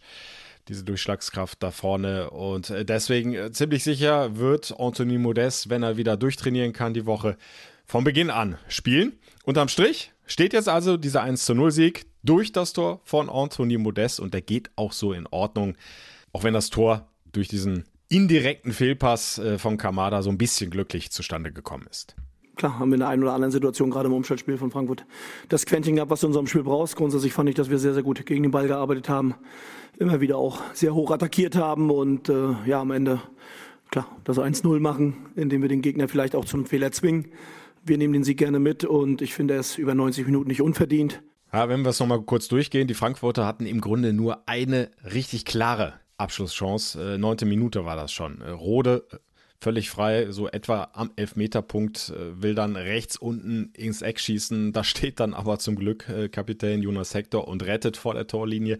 diese 0.68 0.83
Durchschlagskraft 0.83 1.62
da 1.62 1.71
vorne. 1.71 2.30
Und 2.30 2.69
äh, 2.69 2.86
deswegen 2.86 3.33
äh, 3.33 3.51
ziemlich 3.51 3.83
sicher 3.83 4.38
wird 4.38 4.75
Anthony 4.80 5.18
Modest, 5.18 5.69
wenn 5.69 5.83
er 5.83 5.98
wieder 5.98 6.18
durchtrainieren 6.18 6.74
kann, 6.74 6.94
die 6.94 7.06
Woche 7.06 7.38
von 7.86 8.04
Beginn 8.04 8.30
an 8.30 8.57
spielen. 8.68 9.13
Unterm 9.43 9.67
Strich 9.67 10.12
steht 10.25 10.53
jetzt 10.53 10.70
also 10.70 10.98
dieser 10.98 11.24
1 11.24 11.46
zu 11.46 11.55
0 11.55 11.72
Sieg 11.72 12.05
durch 12.24 12.51
das 12.51 12.74
Tor 12.74 13.01
von 13.03 13.29
Anthony 13.29 13.77
Modest 13.77 14.20
und 14.20 14.34
der 14.34 14.41
geht 14.41 14.70
auch 14.75 14.91
so 14.91 15.13
in 15.13 15.27
Ordnung. 15.27 15.75
Auch 16.34 16.43
wenn 16.43 16.53
das 16.53 16.70
Tor 16.70 17.08
durch 17.32 17.48
diesen 17.48 17.86
indirekten 18.10 18.74
Fehlpass 18.74 19.38
äh, 19.38 19.58
von 19.58 19.77
Kamada 19.77 20.22
so 20.22 20.29
ein 20.29 20.38
bisschen 20.38 20.70
glücklich 20.70 21.12
zustande 21.12 21.51
gekommen 21.51 21.88
ist 21.89 22.15
klar, 22.60 22.78
haben 22.78 22.89
wir 22.89 22.96
in 22.96 23.00
der 23.00 23.10
einen 23.10 23.24
oder 23.24 23.34
anderen 23.34 23.51
Situation, 23.51 23.89
gerade 23.89 24.08
im 24.08 24.13
Umschaltspiel 24.13 24.58
von 24.58 24.70
Frankfurt, 24.70 25.06
das 25.48 25.66
Quäntchen 25.66 25.96
gehabt, 25.96 26.12
was 26.12 26.20
du 26.20 26.28
in 26.28 26.30
unserem 26.30 26.46
Spiel 26.46 26.63
brauchst. 26.63 26.96
Grundsätzlich 26.96 27.34
fand 27.34 27.50
ich, 27.50 27.56
dass 27.56 27.72
wir 27.72 27.80
sehr, 27.80 27.94
sehr 27.94 28.04
gut 28.04 28.24
gegen 28.25 28.44
den 28.44 28.51
Ball 28.51 28.68
gearbeitet 28.68 29.10
haben, 29.10 29.34
immer 29.98 30.22
wieder 30.22 30.38
auch 30.38 30.62
sehr 30.74 30.94
hoch 30.94 31.10
attackiert 31.10 31.56
haben 31.56 31.89
und 31.89 32.30
äh, 32.30 32.54
ja, 32.66 32.82
am 32.82 32.92
Ende, 32.92 33.22
klar, 33.89 34.06
das 34.25 34.38
1-0 34.38 34.80
machen, 34.80 35.16
indem 35.36 35.62
wir 35.62 35.70
den 35.70 35.82
Gegner 35.82 36.08
vielleicht 36.08 36.36
auch 36.36 36.46
zum 36.46 36.66
Fehler 36.66 36.92
zwingen. 36.92 37.30
Wir 37.84 37.98
nehmen 37.98 38.13
den 38.13 38.24
Sieg 38.24 38.38
gerne 38.38 38.60
mit 38.60 38.84
und 38.84 39.22
ich 39.22 39.34
finde, 39.34 39.56
er 39.56 39.62
ist 39.62 39.78
über 39.78 39.96
90 39.96 40.25
Minuten 40.25 40.50
nicht 40.50 40.62
unverdient. 40.62 41.24
Ja, 41.51 41.68
wenn 41.70 41.82
wir 41.82 41.89
es 41.89 42.00
nochmal 42.00 42.22
kurz 42.22 42.48
durchgehen, 42.48 42.88
die 42.88 42.94
Frankfurter 42.94 43.46
hatten 43.46 43.66
im 43.66 43.82
Grunde 43.82 44.13
nur 44.13 44.48
eine 44.48 44.92
richtig 45.12 45.46
klare 45.46 45.94
Abschlusschance. 46.18 47.16
Äh, 47.16 47.18
neunte 47.18 47.46
Minute 47.46 47.86
war 47.86 47.96
das 47.96 48.12
schon. 48.12 48.42
Äh, 48.42 48.50
Rode 48.50 49.06
völlig 49.62 49.89
frei, 49.89 50.32
so 50.32 50.48
etwa 50.48 50.89
am 50.94 51.12
Elfmeterpunkt, 51.16 52.13
äh, 52.16 52.42
will 52.42 52.56
dann 52.56 52.75
rechts 52.75 53.18
unten 53.18 53.72
ins 53.74 54.01
Eck 54.01 54.20
schießen. 54.20 54.72
Da 54.72 54.84
steht 54.84 55.20
dann 55.20 55.34
aber 55.34 55.60
zum 55.60 55.75
Glück 55.75 56.08
äh, 56.08 56.30
Kapitän 56.30 56.82
Jonas 56.82 57.13
Hector 57.13 57.48
und 57.48 57.66
rettet 57.66 57.98
vor 57.98 58.13
der 58.13 58.28
Torlinie. 58.28 58.78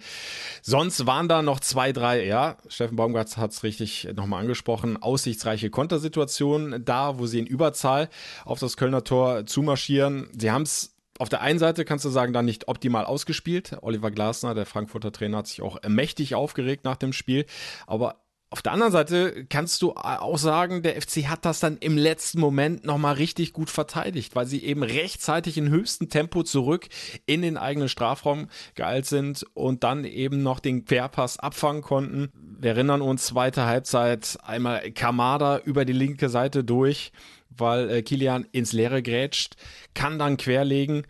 Sonst 0.62 1.06
waren 1.06 1.28
da 1.28 1.42
noch 1.42 1.60
zwei, 1.60 1.92
drei, 1.92 2.26
ja, 2.26 2.58
Steffen 2.70 2.96
Baumgart 2.96 3.36
hat 3.38 3.52
es 3.52 3.64
richtig 3.64 4.08
nochmal 4.16 4.42
angesprochen, 4.42 5.02
aussichtsreiche 5.02 5.70
Kontersituationen 5.70 6.86
da, 6.86 7.20
wo 7.20 7.26
sie 7.26 7.40
in 7.40 7.46
Überzahl 7.46 8.10
auf 8.46 8.60
das 8.60 8.78
Kölner 8.78 9.04
Tor 9.04 9.46
zumarschieren. 9.46 10.30
Sie 10.38 10.50
haben 10.52 10.64
es 10.64 10.96
Auf 11.20 11.28
der 11.28 11.42
einen 11.42 11.60
Seite 11.60 11.84
kannst 11.84 12.06
du 12.06 12.10
sagen, 12.10 12.32
dann 12.32 12.46
nicht 12.46 12.70
optimal 12.70 13.04
ausgespielt. 13.04 13.76
Oliver 13.82 14.10
Glasner, 14.10 14.56
der 14.56 14.66
Frankfurter 14.66 15.12
Trainer, 15.12 15.40
hat 15.40 15.48
sich 15.48 15.62
auch 15.62 15.78
mächtig 15.86 16.34
aufgeregt 16.34 16.86
nach 16.86 16.96
dem 16.96 17.12
Spiel. 17.12 17.46
Aber 17.88 18.22
auf 18.52 18.62
der 18.64 18.72
anderen 18.72 18.92
Seite 18.92 19.46
kannst 19.48 19.82
du 19.82 19.94
auch 19.94 20.38
sagen, 20.38 20.82
der 20.82 21.00
FC 21.00 21.28
hat 21.28 21.46
das 21.46 21.60
dann 21.60 21.78
im 21.78 21.98
letzten 21.98 22.40
Moment 22.40 22.84
nochmal 22.84 23.16
richtig 23.16 23.54
gut 23.54 23.70
verteidigt, 23.70 24.36
weil 24.36 24.48
sie 24.48 24.64
eben 24.64 24.82
rechtzeitig 24.82 25.58
in 25.58 25.70
höchstem 25.70 26.10
Tempo 26.10 26.42
zurück 26.42 26.88
in 27.28 27.44
den 27.44 27.58
eigenen 27.58 27.90
Strafraum 27.90 28.48
geeilt 28.74 29.06
sind 29.06 29.46
und 29.54 29.84
dann 29.84 30.04
eben 30.04 30.42
noch 30.42 30.60
den 30.60 30.86
Querpass 30.86 31.38
abfangen 31.38 31.84
konnten. 31.84 32.32
Wir 32.34 32.72
erinnern 32.72 33.02
uns, 33.02 33.28
zweite 33.28 33.66
Halbzeit 33.66 34.38
einmal 34.44 34.92
Kamada 34.92 35.60
über 35.60 35.86
die 35.86 35.94
linke 35.94 36.30
Seite 36.30 36.64
durch 36.64 37.12
weil 37.60 37.90
äh, 37.90 38.02
Kilian 38.02 38.48
ins 38.52 38.74
Leere 38.74 39.02
grätscht, 39.02 39.56
kann 39.94 40.20
dann 40.20 40.38
querlegen 40.38 41.06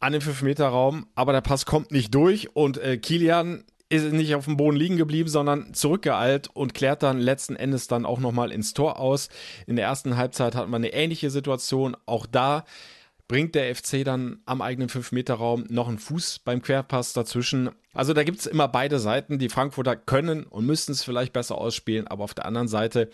an 0.00 0.12
den 0.12 0.22
5-Meter-Raum, 0.22 1.06
aber 1.14 1.32
der 1.32 1.40
Pass 1.40 1.66
kommt 1.66 1.90
nicht 1.90 2.14
durch 2.14 2.54
und 2.54 2.78
äh, 2.78 2.98
Kilian 2.98 3.64
ist 3.88 4.12
nicht 4.12 4.34
auf 4.34 4.46
dem 4.46 4.56
Boden 4.56 4.76
liegen 4.76 4.96
geblieben, 4.96 5.28
sondern 5.28 5.74
zurückgeeilt 5.74 6.48
und 6.52 6.74
klärt 6.74 7.02
dann 7.02 7.18
letzten 7.18 7.56
Endes 7.56 7.86
dann 7.86 8.06
auch 8.06 8.18
nochmal 8.18 8.50
ins 8.50 8.74
Tor 8.74 8.98
aus. 8.98 9.28
In 9.66 9.76
der 9.76 9.86
ersten 9.86 10.16
Halbzeit 10.16 10.54
hat 10.54 10.68
man 10.68 10.82
eine 10.82 10.92
ähnliche 10.92 11.30
Situation. 11.30 11.96
Auch 12.06 12.26
da 12.26 12.64
bringt 13.28 13.54
der 13.54 13.74
FC 13.74 14.04
dann 14.04 14.40
am 14.46 14.60
eigenen 14.60 14.88
5-Meter-Raum 14.88 15.66
noch 15.68 15.88
einen 15.88 15.98
Fuß 15.98 16.40
beim 16.40 16.62
Querpass 16.62 17.12
dazwischen. 17.12 17.70
Also 17.92 18.12
da 18.12 18.24
gibt 18.24 18.40
es 18.40 18.46
immer 18.46 18.68
beide 18.68 18.98
Seiten. 18.98 19.38
Die 19.38 19.48
Frankfurter 19.48 19.96
können 19.96 20.44
und 20.44 20.66
müssen 20.66 20.92
es 20.92 21.04
vielleicht 21.04 21.32
besser 21.32 21.56
ausspielen, 21.56 22.06
aber 22.06 22.24
auf 22.24 22.34
der 22.34 22.46
anderen 22.46 22.68
Seite 22.68 23.10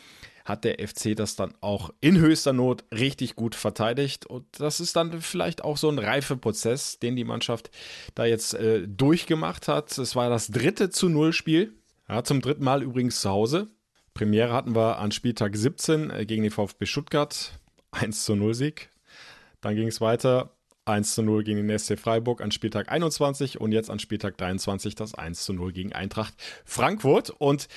hat 0.51 0.65
der 0.65 0.87
FC 0.87 1.17
das 1.17 1.37
dann 1.37 1.55
auch 1.61 1.91
in 2.01 2.19
höchster 2.19 2.53
Not 2.53 2.85
richtig 2.93 3.37
gut 3.37 3.55
verteidigt. 3.55 4.27
Und 4.27 4.45
das 4.59 4.81
ist 4.81 4.97
dann 4.97 5.21
vielleicht 5.23 5.65
auch 5.65 5.77
so 5.77 5.89
ein 5.89 5.99
Reifeprozess, 5.99 6.99
den 6.99 7.17
die 7.17 7.25
Mannschaft 7.25 7.71
da 8.15 8.25
jetzt 8.25 8.55
äh, 8.55 8.87
durchgemacht 8.87 9.69
hat. 9.69 9.97
Es 9.97 10.17
war 10.17 10.29
das 10.29 10.49
dritte 10.49 10.91
zu 10.91 11.09
Null 11.09 11.33
Spiel. 11.33 11.73
Ja, 12.09 12.25
zum 12.25 12.41
dritten 12.41 12.65
Mal 12.65 12.83
übrigens 12.83 13.21
zu 13.21 13.31
Hause. 13.31 13.69
Premiere 14.15 14.53
hatten 14.53 14.75
wir 14.75 14.99
an 14.99 15.13
Spieltag 15.13 15.57
17 15.57 16.11
äh, 16.11 16.27
gegen 16.27 16.43
die 16.43 16.51
VfB 16.51 16.87
Stuttgart. 16.87 17.53
1 17.93 18.25
zu 18.25 18.37
0 18.37 18.55
Sieg. 18.55 18.91
Dann 19.61 19.77
ging 19.77 19.89
es 19.89 20.01
weiter. 20.01 20.57
1 20.87 21.15
zu 21.15 21.23
0 21.23 21.45
gegen 21.45 21.67
den 21.67 21.79
SC 21.79 21.99
Freiburg 21.99 22.41
an 22.41 22.51
Spieltag 22.51 22.91
21 22.91 23.61
und 23.61 23.73
jetzt 23.73 23.91
an 23.91 23.99
Spieltag 23.99 24.37
23 24.39 24.95
das 24.95 25.15
1 25.15 25.45
zu 25.45 25.53
0 25.53 25.73
gegen 25.73 25.93
Eintracht 25.93 26.35
Frankfurt. 26.65 27.31
Und 27.31 27.69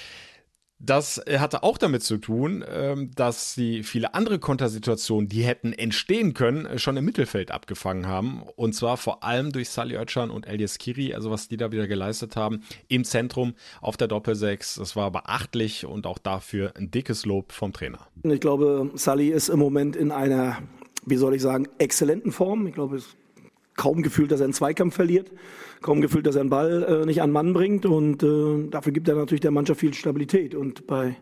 das 0.86 1.22
hatte 1.28 1.64
auch 1.64 1.78
damit 1.78 2.04
zu 2.04 2.18
tun, 2.18 2.64
ähm, 2.68 3.12
dass 3.16 3.54
sie 3.54 3.84
viele 3.84 4.14
andere 4.14 4.38
Kontersituationen, 4.40 5.30
die 5.30 5.44
hätten 5.44 5.72
entstehen 5.72 6.34
können, 6.34 6.78
schon 6.78 6.98
im 6.98 7.06
Mittelfeld 7.06 7.52
abgefangen 7.52 8.06
haben. 8.06 8.44
Und 8.56 8.74
zwar 8.74 8.98
vor 8.98 9.24
allem 9.24 9.52
durch 9.52 9.70
Sally 9.70 9.98
Oetschan 9.98 10.30
und 10.30 10.46
Elias 10.46 10.78
Kiri, 10.78 11.14
also 11.14 11.32
was 11.32 11.48
die 11.48 11.58
da 11.58 11.72
wieder 11.72 11.88
geleistet 11.88 12.36
haben, 12.36 12.64
im 12.90 13.06
Zentrum 13.06 13.54
auf 13.82 13.96
der 13.96 14.10
Doppelsechs. 14.10 14.76
Das 14.76 14.96
war 14.96 15.10
beachtlich 15.10 15.86
und 15.86 16.06
auch 16.06 16.18
dafür 16.18 16.74
ein 16.76 16.92
dickes 16.92 17.26
Lob 17.26 17.54
vom 17.54 17.72
Trainer. 17.72 18.00
Ich 18.24 18.42
glaube, 18.42 18.92
Sally 18.96 19.30
ist 19.30 19.48
im 19.48 19.60
Moment 19.60 19.96
in 19.96 20.12
einer, 20.12 20.58
wie 21.06 21.16
soll 21.16 21.34
ich 21.34 21.42
sagen, 21.42 21.68
exzellenten 21.78 22.34
Form. 22.34 22.68
Ich 22.68 22.74
glaube, 22.74 22.98
es 22.98 23.16
kaum 23.76 24.02
gefühlt, 24.02 24.32
dass 24.32 24.40
er 24.40 24.46
einen 24.46 24.54
Zweikampf 24.54 24.96
verliert, 24.96 25.32
kaum 25.82 26.02
gefühlt, 26.02 26.26
dass 26.26 26.36
er 26.36 26.42
einen 26.42 26.50
Ball 26.50 26.84
äh, 26.84 27.06
nicht 27.06 27.22
an 27.22 27.32
Mann 27.32 27.54
bringt 27.54 27.86
und 27.86 28.24
äh, 28.24 28.70
dafür 28.70 28.92
gibt 28.92 29.08
er 29.08 29.16
natürlich 29.16 29.42
der 29.42 29.52
Mannschaft 29.52 29.80
viel 29.80 29.94
Stabilität 29.94 30.56
und 30.56 30.88
bei 30.88 31.16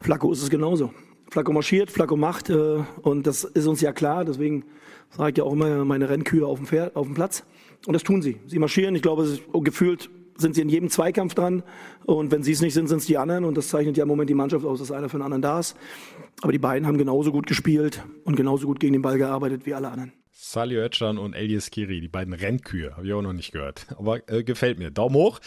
Flacco 0.00 0.30
ist 0.32 0.42
es 0.42 0.50
genauso. 0.50 0.92
Flacco 1.30 1.52
marschiert, 1.52 1.90
Flacco 1.90 2.16
macht 2.16 2.50
äh, 2.50 2.78
und 3.02 3.26
das 3.26 3.44
ist 3.44 3.66
uns 3.66 3.80
ja 3.80 3.92
klar, 3.92 4.24
deswegen 4.24 4.64
sage 5.10 5.30
ich 5.30 5.38
ja 5.38 5.44
auch 5.44 5.52
immer 5.52 5.84
meine 5.84 6.08
Rennkühe 6.08 6.46
auf 6.46 6.58
dem, 6.58 6.66
Pferd, 6.66 6.96
auf 6.96 7.06
dem 7.06 7.14
Platz 7.14 7.44
und 7.86 7.92
das 7.92 8.02
tun 8.02 8.22
sie. 8.22 8.36
Sie 8.46 8.58
marschieren, 8.58 8.94
ich 8.94 9.02
glaube, 9.02 9.26
gefühlt 9.62 10.10
sind 10.38 10.54
sie 10.54 10.60
in 10.60 10.68
jedem 10.68 10.90
Zweikampf 10.90 11.34
dran 11.34 11.62
und 12.04 12.30
wenn 12.30 12.42
sie 12.42 12.52
es 12.52 12.60
nicht 12.60 12.74
sind, 12.74 12.88
sind 12.88 12.98
es 12.98 13.06
die 13.06 13.18
anderen 13.18 13.44
und 13.44 13.56
das 13.56 13.68
zeichnet 13.68 13.96
ja 13.96 14.02
im 14.02 14.08
Moment 14.08 14.28
die 14.28 14.34
Mannschaft 14.34 14.64
aus, 14.64 14.78
dass 14.78 14.92
einer 14.92 15.08
für 15.08 15.16
den 15.16 15.22
anderen 15.22 15.42
da 15.42 15.58
ist. 15.58 15.76
Aber 16.42 16.52
die 16.52 16.58
beiden 16.58 16.86
haben 16.86 16.98
genauso 16.98 17.32
gut 17.32 17.46
gespielt 17.46 18.04
und 18.24 18.36
genauso 18.36 18.66
gut 18.66 18.78
gegen 18.78 18.92
den 18.92 19.02
Ball 19.02 19.18
gearbeitet 19.18 19.64
wie 19.64 19.74
alle 19.74 19.88
anderen. 19.88 20.12
Sali 20.38 20.76
Özcan 20.76 21.16
und 21.16 21.32
Elias 21.32 21.70
Kiri, 21.70 22.02
die 22.02 22.08
beiden 22.08 22.34
Rennkühe, 22.34 22.94
habe 22.94 23.06
ich 23.06 23.12
auch 23.14 23.22
noch 23.22 23.32
nicht 23.32 23.52
gehört. 23.52 23.86
Aber 23.96 24.20
äh, 24.28 24.44
gefällt 24.44 24.78
mir. 24.78 24.90
Daumen 24.90 25.16
hoch. 25.16 25.40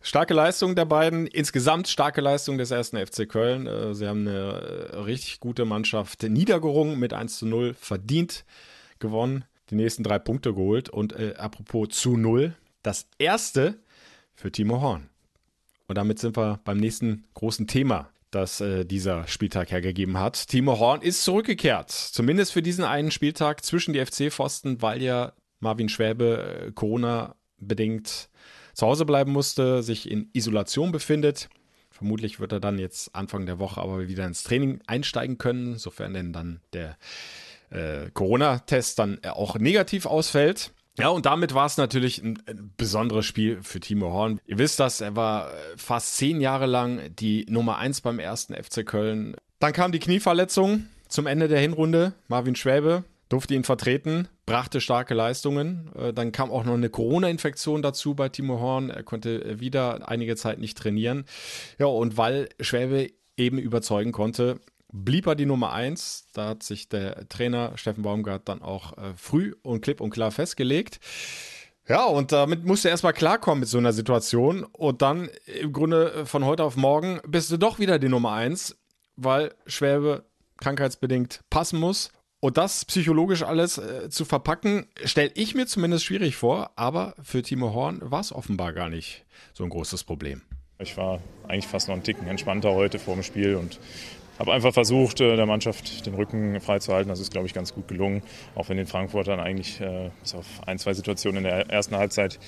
Starke 0.00 0.32
Leistung 0.32 0.76
der 0.76 0.84
beiden. 0.84 1.26
Insgesamt 1.26 1.88
starke 1.88 2.20
Leistung 2.20 2.56
des 2.56 2.70
ersten 2.70 3.04
FC 3.04 3.28
Köln. 3.28 3.66
Äh, 3.66 3.94
sie 3.96 4.06
haben 4.06 4.28
eine 4.28 4.92
äh, 4.92 4.96
richtig 4.98 5.40
gute 5.40 5.64
Mannschaft 5.64 6.22
niedergerungen 6.22 7.00
mit 7.00 7.12
1 7.12 7.36
zu 7.36 7.46
0. 7.46 7.74
Verdient 7.74 8.44
gewonnen. 9.00 9.44
Die 9.70 9.74
nächsten 9.74 10.04
drei 10.04 10.20
Punkte 10.20 10.54
geholt. 10.54 10.88
Und 10.88 11.14
äh, 11.14 11.34
apropos 11.36 11.88
zu 11.88 12.16
0. 12.16 12.54
Das 12.84 13.08
erste 13.18 13.80
für 14.36 14.52
Timo 14.52 14.80
Horn. 14.80 15.10
Und 15.88 15.98
damit 15.98 16.20
sind 16.20 16.36
wir 16.36 16.60
beim 16.64 16.78
nächsten 16.78 17.24
großen 17.34 17.66
Thema 17.66 18.08
das 18.30 18.60
äh, 18.60 18.84
dieser 18.84 19.26
Spieltag 19.26 19.70
hergegeben 19.70 20.18
hat. 20.18 20.48
Timo 20.48 20.78
Horn 20.78 21.02
ist 21.02 21.24
zurückgekehrt, 21.24 21.90
zumindest 21.90 22.52
für 22.52 22.62
diesen 22.62 22.84
einen 22.84 23.10
Spieltag 23.10 23.64
zwischen 23.64 23.92
die 23.92 24.04
FC-Pfosten, 24.04 24.82
weil 24.82 25.02
ja 25.02 25.32
Marvin 25.60 25.88
Schwäbe 25.88 26.66
äh, 26.66 26.72
Corona-bedingt 26.72 28.28
zu 28.74 28.86
Hause 28.86 29.04
bleiben 29.04 29.32
musste, 29.32 29.82
sich 29.82 30.10
in 30.10 30.30
Isolation 30.32 30.92
befindet. 30.92 31.48
Vermutlich 31.90 32.38
wird 32.38 32.52
er 32.52 32.60
dann 32.60 32.78
jetzt 32.78 33.14
Anfang 33.14 33.46
der 33.46 33.58
Woche 33.58 33.80
aber 33.80 34.06
wieder 34.06 34.24
ins 34.24 34.44
Training 34.44 34.80
einsteigen 34.86 35.38
können, 35.38 35.78
sofern 35.78 36.14
denn 36.14 36.32
dann 36.32 36.60
der 36.72 36.96
äh, 37.70 38.10
Corona-Test 38.12 38.98
dann 38.98 39.18
auch 39.24 39.58
negativ 39.58 40.06
ausfällt. 40.06 40.72
Ja, 40.98 41.08
und 41.08 41.26
damit 41.26 41.54
war 41.54 41.66
es 41.66 41.76
natürlich 41.76 42.22
ein, 42.22 42.42
ein, 42.46 42.72
besonderes 42.76 43.24
Spiel 43.24 43.62
für 43.62 43.80
Timo 43.80 44.12
Horn. 44.12 44.40
Ihr 44.46 44.58
wisst 44.58 44.80
das, 44.80 45.00
er 45.00 45.14
war 45.14 45.48
äh, 45.48 45.54
fast 45.76 46.16
zehn 46.16 46.40
Jahre 46.40 46.66
lang 46.66 47.14
die 47.14 47.46
Nummer 47.48 47.78
eins 47.78 48.00
beim 48.00 48.18
ersten 48.18 48.54
FC 48.54 48.84
Köln. 48.84 49.36
Dann 49.60 49.72
kam 49.72 49.92
die 49.92 50.00
Knieverletzung 50.00 50.86
zum 51.08 51.26
Ende 51.26 51.48
der 51.48 51.60
Hinrunde. 51.60 52.14
Marvin 52.26 52.56
Schwäbe 52.56 53.04
durfte 53.28 53.54
ihn 53.54 53.64
vertreten, 53.64 54.28
brachte 54.46 54.80
starke 54.80 55.14
Leistungen. 55.14 55.90
Äh, 55.94 56.12
dann 56.12 56.32
kam 56.32 56.50
auch 56.50 56.64
noch 56.64 56.74
eine 56.74 56.90
Corona-Infektion 56.90 57.82
dazu 57.82 58.14
bei 58.14 58.28
Timo 58.28 58.60
Horn. 58.60 58.90
Er 58.90 59.04
konnte 59.04 59.60
wieder 59.60 60.08
einige 60.08 60.34
Zeit 60.36 60.58
nicht 60.58 60.76
trainieren. 60.76 61.24
Ja, 61.78 61.86
und 61.86 62.16
weil 62.16 62.48
Schwäbe 62.60 63.10
eben 63.36 63.58
überzeugen 63.58 64.12
konnte, 64.12 64.58
blieb 64.92 65.26
er 65.26 65.34
die 65.34 65.46
Nummer 65.46 65.72
1. 65.72 66.28
Da 66.32 66.48
hat 66.48 66.62
sich 66.62 66.88
der 66.88 67.28
Trainer 67.28 67.76
Steffen 67.76 68.02
Baumgart 68.02 68.48
dann 68.48 68.62
auch 68.62 68.96
äh, 68.96 69.14
früh 69.16 69.54
und 69.62 69.80
klipp 69.80 70.00
und 70.00 70.10
klar 70.10 70.30
festgelegt. 70.30 71.00
Ja, 71.88 72.04
und 72.04 72.32
damit 72.32 72.64
musst 72.66 72.84
du 72.84 72.88
erstmal 72.88 73.14
klarkommen 73.14 73.60
mit 73.60 73.68
so 73.68 73.78
einer 73.78 73.92
Situation. 73.94 74.64
Und 74.64 75.00
dann 75.00 75.30
im 75.46 75.72
Grunde 75.72 76.12
äh, 76.12 76.26
von 76.26 76.44
heute 76.44 76.64
auf 76.64 76.76
morgen 76.76 77.20
bist 77.26 77.50
du 77.50 77.56
doch 77.56 77.78
wieder 77.78 77.98
die 77.98 78.08
Nummer 78.08 78.32
1, 78.32 78.76
weil 79.16 79.54
Schwäbe 79.66 80.24
krankheitsbedingt 80.58 81.40
passen 81.50 81.78
muss. 81.78 82.10
Und 82.40 82.56
das 82.56 82.84
psychologisch 82.84 83.42
alles 83.42 83.78
äh, 83.78 84.10
zu 84.10 84.24
verpacken, 84.24 84.86
stelle 85.04 85.32
ich 85.34 85.54
mir 85.54 85.66
zumindest 85.66 86.04
schwierig 86.04 86.36
vor. 86.36 86.70
Aber 86.76 87.14
für 87.22 87.42
Timo 87.42 87.72
Horn 87.72 88.00
war 88.02 88.20
es 88.20 88.32
offenbar 88.32 88.72
gar 88.72 88.90
nicht 88.90 89.24
so 89.54 89.64
ein 89.64 89.70
großes 89.70 90.04
Problem. 90.04 90.42
Ich 90.78 90.96
war 90.96 91.20
eigentlich 91.48 91.66
fast 91.66 91.88
noch 91.88 91.94
einen 91.94 92.04
Ticken 92.04 92.28
entspannter 92.28 92.72
heute 92.72 93.00
vor 93.00 93.14
dem 93.14 93.24
Spiel 93.24 93.56
und 93.56 93.80
habe 94.38 94.52
einfach 94.52 94.72
versucht, 94.72 95.20
äh, 95.20 95.36
der 95.36 95.46
Mannschaft 95.46 96.06
den 96.06 96.14
Rücken 96.14 96.60
freizuhalten. 96.60 97.08
Das 97.08 97.20
ist, 97.20 97.32
glaube 97.32 97.46
ich, 97.46 97.54
ganz 97.54 97.74
gut 97.74 97.88
gelungen. 97.88 98.22
Auch 98.54 98.68
wenn 98.68 98.76
den 98.76 98.86
Frankfurtern 98.86 99.40
eigentlich 99.40 99.80
äh, 99.80 100.10
bis 100.20 100.34
auf 100.34 100.46
ein, 100.66 100.78
zwei 100.78 100.94
Situationen 100.94 101.38
in 101.38 101.44
der 101.44 101.70
ersten 101.70 101.96
Halbzeit 101.96 102.38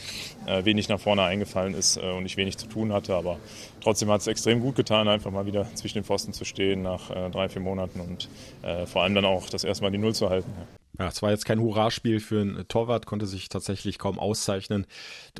äh, 0.46 0.64
wenig 0.64 0.88
nach 0.88 1.00
vorne 1.00 1.22
eingefallen 1.22 1.74
ist 1.74 1.98
und 1.98 2.24
ich 2.26 2.36
wenig 2.36 2.58
zu 2.58 2.66
tun 2.66 2.92
hatte. 2.92 3.14
Aber 3.14 3.38
trotzdem 3.80 4.10
hat 4.10 4.20
es 4.20 4.26
extrem 4.26 4.60
gut 4.60 4.76
getan, 4.76 5.08
einfach 5.08 5.30
mal 5.30 5.46
wieder 5.46 5.66
zwischen 5.74 5.98
den 5.98 6.04
Pfosten 6.04 6.32
zu 6.32 6.44
stehen 6.44 6.82
nach 6.82 7.10
drei, 7.30 7.48
vier 7.48 7.62
Monaten 7.62 8.00
und 8.00 8.28
vor 8.86 9.02
allem 9.02 9.14
dann 9.14 9.24
auch 9.24 9.48
das 9.48 9.64
erste 9.64 9.84
Mal 9.84 9.90
die 9.90 9.98
Null 9.98 10.14
zu 10.14 10.30
halten. 10.30 10.50
Ja. 10.98 11.08
Es 11.08 11.22
war 11.22 11.30
jetzt 11.30 11.44
kein 11.44 11.60
Hurraspiel 11.60 12.20
für 12.20 12.40
einen 12.40 12.68
Torwart, 12.68 13.06
konnte 13.06 13.26
sich 13.26 13.48
tatsächlich 13.48 13.98
kaum 13.98 14.18
auszeichnen. 14.18 14.86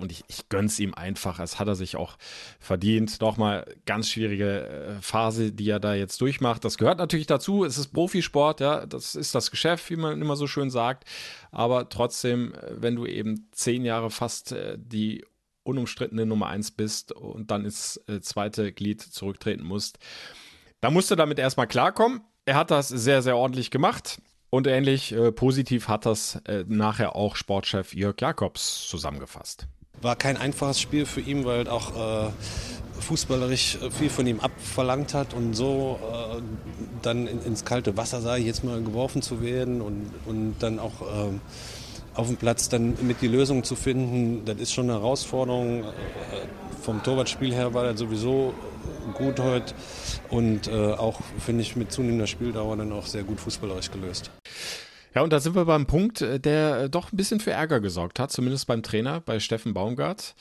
Und 0.00 0.12
ich, 0.12 0.24
ich 0.28 0.48
gönn's 0.48 0.78
ihm 0.78 0.94
einfach. 0.94 1.38
Es 1.40 1.58
hat 1.58 1.68
er 1.68 1.74
sich 1.74 1.96
auch 1.96 2.16
verdient. 2.58 3.20
Nochmal 3.20 3.66
ganz 3.86 4.08
schwierige 4.08 4.68
äh, 4.68 5.02
Phase, 5.02 5.52
die 5.52 5.68
er 5.68 5.80
da 5.80 5.94
jetzt 5.94 6.20
durchmacht. 6.20 6.64
Das 6.64 6.78
gehört 6.78 6.98
natürlich 6.98 7.26
dazu. 7.26 7.64
Es 7.64 7.78
ist 7.78 7.92
Profisport, 7.92 8.60
ja. 8.60 8.86
Das 8.86 9.14
ist 9.14 9.34
das 9.34 9.50
Geschäft, 9.50 9.90
wie 9.90 9.96
man 9.96 10.20
immer 10.20 10.36
so 10.36 10.46
schön 10.46 10.70
sagt. 10.70 11.04
Aber 11.50 11.88
trotzdem, 11.88 12.54
äh, 12.54 12.82
wenn 12.82 12.96
du 12.96 13.06
eben 13.06 13.48
zehn 13.52 13.84
Jahre 13.84 14.10
fast 14.10 14.52
äh, 14.52 14.76
die 14.78 15.24
unumstrittene 15.62 16.24
Nummer 16.24 16.46
eins 16.46 16.70
bist 16.70 17.12
und 17.12 17.50
dann 17.50 17.64
ins 17.64 18.00
zweite 18.22 18.72
Glied 18.72 19.02
zurücktreten 19.02 19.62
musst, 19.62 19.98
da 20.80 20.90
musst 20.90 21.10
du 21.10 21.16
damit 21.16 21.38
erstmal 21.38 21.66
klarkommen. 21.68 22.22
Er 22.46 22.56
hat 22.56 22.70
das 22.70 22.88
sehr, 22.88 23.22
sehr 23.22 23.36
ordentlich 23.36 23.70
gemacht. 23.70 24.20
Und 24.50 24.66
ähnlich 24.66 25.12
äh, 25.12 25.30
positiv 25.30 25.86
hat 25.86 26.06
das 26.06 26.40
äh, 26.46 26.64
nachher 26.66 27.14
auch 27.14 27.36
Sportchef 27.36 27.94
Jörg 27.94 28.16
Jakobs 28.20 28.88
zusammengefasst. 28.88 29.68
War 30.02 30.16
kein 30.16 30.36
einfaches 30.36 30.80
Spiel 30.80 31.06
für 31.06 31.20
ihn, 31.20 31.44
weil 31.44 31.68
auch 31.68 32.26
äh, 32.26 32.30
fußballerisch 33.00 33.78
viel 33.90 34.10
von 34.10 34.26
ihm 34.26 34.40
abverlangt 34.40 35.14
hat 35.14 35.34
und 35.34 35.54
so 35.54 36.00
äh, 36.02 36.40
dann 37.02 37.28
in, 37.28 37.42
ins 37.44 37.64
kalte 37.64 37.96
Wasser, 37.96 38.20
sage 38.20 38.40
ich 38.40 38.46
jetzt 38.46 38.64
mal, 38.64 38.82
geworfen 38.82 39.22
zu 39.22 39.40
werden 39.40 39.80
und, 39.80 40.10
und 40.26 40.56
dann 40.58 40.80
auch 40.80 40.94
ähm, 41.00 41.40
auf 42.14 42.26
dem 42.26 42.36
Platz 42.36 42.68
dann 42.68 42.96
mit 43.02 43.22
die 43.22 43.28
Lösung 43.28 43.62
zu 43.62 43.76
finden, 43.76 44.44
das 44.44 44.56
ist 44.58 44.72
schon 44.72 44.90
eine 44.90 44.94
Herausforderung. 45.00 45.84
Vom 46.82 47.02
Torwartspiel 47.02 47.54
her 47.54 47.72
war 47.72 47.84
er 47.84 47.96
sowieso 47.96 48.52
gut 49.14 49.40
heute 49.40 49.74
und 50.28 50.68
äh, 50.68 50.92
auch, 50.92 51.20
finde 51.38 51.62
ich, 51.62 51.76
mit 51.76 51.92
zunehmender 51.92 52.26
Spieldauer 52.26 52.76
dann 52.76 52.92
auch 52.92 53.06
sehr 53.06 53.22
gut 53.22 53.40
fußballerisch 53.40 53.90
gelöst. 53.90 54.30
Ja, 55.12 55.22
und 55.22 55.32
da 55.32 55.40
sind 55.40 55.56
wir 55.56 55.64
beim 55.64 55.86
Punkt, 55.86 56.22
äh, 56.22 56.38
der 56.38 56.82
äh, 56.82 56.90
doch 56.90 57.12
ein 57.12 57.16
bisschen 57.16 57.40
für 57.40 57.50
Ärger 57.50 57.80
gesorgt 57.80 58.20
hat, 58.20 58.30
zumindest 58.30 58.68
beim 58.68 58.84
Trainer, 58.84 59.20
bei 59.20 59.40
Steffen 59.40 59.74
Baumgart. 59.74 60.36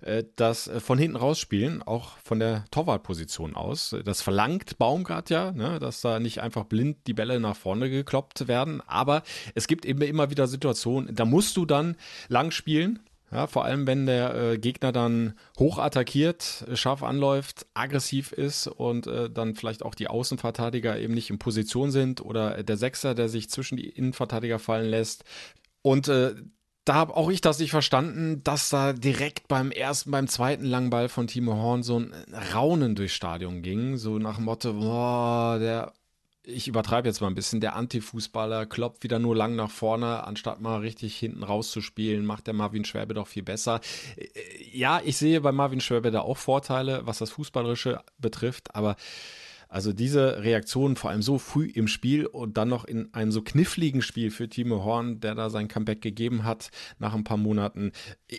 Äh, 0.00 0.24
das 0.36 0.70
von 0.78 0.98
hinten 0.98 1.16
rausspielen, 1.16 1.82
auch 1.82 2.16
von 2.24 2.38
der 2.38 2.64
Torwartposition 2.70 3.54
aus. 3.54 3.94
Das 4.04 4.22
verlangt 4.22 4.78
Baumgart 4.78 5.28
ja, 5.28 5.52
ne, 5.52 5.78
dass 5.78 6.00
da 6.00 6.20
nicht 6.20 6.40
einfach 6.40 6.64
blind 6.64 7.06
die 7.06 7.12
Bälle 7.12 7.38
nach 7.38 7.56
vorne 7.56 7.90
gekloppt 7.90 8.48
werden. 8.48 8.80
Aber 8.86 9.22
es 9.54 9.66
gibt 9.66 9.84
eben 9.84 10.00
immer 10.00 10.30
wieder 10.30 10.46
Situationen, 10.46 11.14
da 11.14 11.26
musst 11.26 11.58
du 11.58 11.66
dann 11.66 11.96
lang 12.28 12.50
spielen. 12.50 13.00
Ja, 13.34 13.48
vor 13.48 13.64
allem, 13.64 13.86
wenn 13.88 14.06
der 14.06 14.34
äh, 14.34 14.58
Gegner 14.58 14.92
dann 14.92 15.34
hoch 15.58 15.78
attackiert, 15.78 16.64
scharf 16.74 17.02
anläuft, 17.02 17.66
aggressiv 17.74 18.30
ist 18.30 18.68
und 18.68 19.08
äh, 19.08 19.28
dann 19.28 19.56
vielleicht 19.56 19.82
auch 19.82 19.96
die 19.96 20.06
Außenverteidiger 20.06 20.96
eben 21.00 21.14
nicht 21.14 21.30
in 21.30 21.40
Position 21.40 21.90
sind 21.90 22.20
oder 22.20 22.62
der 22.62 22.76
Sechser, 22.76 23.16
der 23.16 23.28
sich 23.28 23.50
zwischen 23.50 23.76
die 23.76 23.88
Innenverteidiger 23.88 24.60
fallen 24.60 24.88
lässt. 24.88 25.24
Und 25.82 26.06
äh, 26.06 26.36
da 26.84 26.94
habe 26.94 27.16
auch 27.16 27.28
ich 27.28 27.40
das 27.40 27.58
nicht 27.58 27.70
verstanden, 27.70 28.42
dass 28.44 28.68
da 28.68 28.92
direkt 28.92 29.48
beim 29.48 29.72
ersten, 29.72 30.12
beim 30.12 30.28
zweiten 30.28 30.66
Langball 30.66 31.08
von 31.08 31.26
Timo 31.26 31.54
Horn 31.54 31.82
so 31.82 31.98
ein 31.98 32.14
Raunen 32.54 32.94
durchs 32.94 33.14
Stadion 33.14 33.62
ging. 33.62 33.96
So 33.96 34.18
nach 34.18 34.36
dem 34.36 34.44
Motto, 34.44 34.74
boah, 34.74 35.58
der 35.58 35.92
ich 36.46 36.68
übertreibe 36.68 37.08
jetzt 37.08 37.20
mal 37.20 37.28
ein 37.28 37.34
bisschen, 37.34 37.60
der 37.60 37.74
Anti-Fußballer 37.74 38.66
kloppt 38.66 39.02
wieder 39.02 39.18
nur 39.18 39.34
lang 39.34 39.56
nach 39.56 39.70
vorne, 39.70 40.24
anstatt 40.24 40.60
mal 40.60 40.80
richtig 40.80 41.16
hinten 41.16 41.42
rauszuspielen, 41.42 42.26
macht 42.26 42.46
der 42.46 42.54
Marvin 42.54 42.84
Schwäbe 42.84 43.14
doch 43.14 43.26
viel 43.26 43.42
besser. 43.42 43.80
Äh, 44.16 44.28
ja, 44.72 45.00
ich 45.04 45.16
sehe 45.16 45.40
bei 45.40 45.52
Marvin 45.52 45.80
Schwäbe 45.80 46.10
da 46.10 46.20
auch 46.20 46.36
Vorteile, 46.36 47.06
was 47.06 47.18
das 47.18 47.30
Fußballerische 47.30 48.00
betrifft, 48.18 48.74
aber 48.74 48.96
also 49.68 49.92
diese 49.92 50.44
Reaktion 50.44 50.94
vor 50.94 51.10
allem 51.10 51.22
so 51.22 51.38
früh 51.38 51.66
im 51.66 51.88
Spiel 51.88 52.26
und 52.26 52.56
dann 52.56 52.68
noch 52.68 52.84
in 52.84 53.12
einem 53.12 53.32
so 53.32 53.42
kniffligen 53.42 54.02
Spiel 54.02 54.30
für 54.30 54.48
Timo 54.48 54.84
Horn, 54.84 55.18
der 55.18 55.34
da 55.34 55.50
sein 55.50 55.66
Comeback 55.66 56.00
gegeben 56.00 56.44
hat 56.44 56.70
nach 57.00 57.14
ein 57.14 57.24
paar 57.24 57.38
Monaten, 57.38 57.90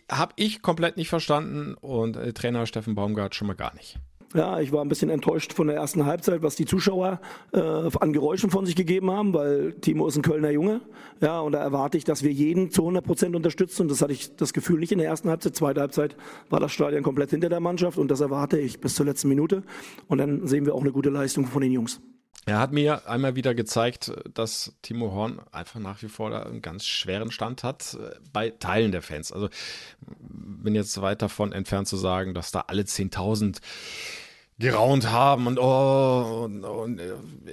habe 0.09 0.33
ich 0.38 0.62
komplett 0.62 0.95
nicht 0.95 1.09
verstanden 1.09 1.74
und 1.74 2.15
äh, 2.15 2.31
Trainer 2.31 2.65
Steffen 2.67 2.95
Baumgart 2.95 3.35
schon 3.35 3.47
mal 3.47 3.53
gar 3.55 3.74
nicht. 3.74 4.00
Ja, 4.34 4.60
ich 4.60 4.72
war 4.72 4.82
ein 4.82 4.89
bisschen 4.89 5.10
enttäuscht 5.10 5.53
von 5.53 5.67
der 5.67 5.77
ersten 5.77 6.05
Halbzeit, 6.05 6.41
was 6.41 6.55
die 6.55 6.65
Zuschauer 6.65 7.22
äh, 7.53 7.60
an 7.60 8.12
Geräuschen 8.12 8.50
von 8.50 8.65
sich 8.65 8.75
gegeben 8.75 9.12
haben, 9.12 9.34
weil 9.34 9.74
Timo 9.74 10.08
ist 10.08 10.17
ein 10.17 10.24
Kölner 10.24 10.50
Junge. 10.50 10.82
Ja, 11.22 11.39
und 11.39 11.53
da 11.53 11.60
erwarte 11.60 11.98
ich, 11.98 12.03
dass 12.03 12.24
wir 12.24 12.32
jeden 12.32 12.72
zu 12.72 12.82
100 12.82 13.05
Prozent 13.05 13.36
unterstützen. 13.36 13.84
Und 13.84 13.91
das 13.91 14.01
hatte 14.01 14.13
ich 14.13 14.36
das 14.36 14.53
Gefühl 14.53 14.79
nicht 14.79 14.91
in 14.91 14.98
der 14.98 15.08
ersten 15.08 15.29
Halbzeit. 15.29 15.55
Zweite 15.55 15.82
Halbzeit 15.82 16.15
war 16.50 16.60
das 16.60 16.72
Stadion 16.72 17.03
komplett 17.03 17.29
hinter 17.29 17.50
der 17.50 17.60
Mannschaft 17.60 17.98
und 17.98 18.10
das 18.10 18.20
erwarte 18.20 18.60
ich 18.60 18.79
bis 18.79 18.96
zur 18.96 19.05
letzten 19.05 19.29
Minute. 19.29 19.63
Und 20.08 20.17
dann 20.17 20.48
sehen 20.48 20.65
wir 20.65 20.75
auch 20.75 20.82
eine 20.82 20.91
gute 20.91 21.10
Leistung 21.10 21.46
von 21.46 21.62
den 21.62 21.72
Jungs. 21.72 22.01
Er 22.47 22.59
hat 22.59 22.71
mir 22.71 23.07
einmal 23.09 23.35
wieder 23.35 23.55
gezeigt, 23.55 24.11
dass 24.33 24.75
Timo 24.83 25.11
Horn 25.11 25.41
einfach 25.51 25.79
nach 25.79 26.01
wie 26.03 26.07
vor 26.07 26.45
einen 26.45 26.61
ganz 26.61 26.85
schweren 26.85 27.31
Stand 27.31 27.63
hat 27.63 27.95
äh, 27.95 28.15
bei 28.31 28.51
Teilen 28.51 28.91
der 28.91 29.01
Fans. 29.01 29.31
Also 29.31 29.49
bin 30.19 30.75
jetzt 30.75 31.01
weit 31.01 31.21
davon 31.21 31.53
entfernt 31.53 31.87
zu 31.87 31.97
sagen, 31.97 32.33
dass 32.35 32.51
da 32.51 32.65
alle 32.67 32.83
10.000 32.83 33.57
geraunt 34.57 35.11
haben 35.11 35.47
und 35.47 35.59
oh 35.59 36.45
und, 36.45 36.63
und 36.63 37.01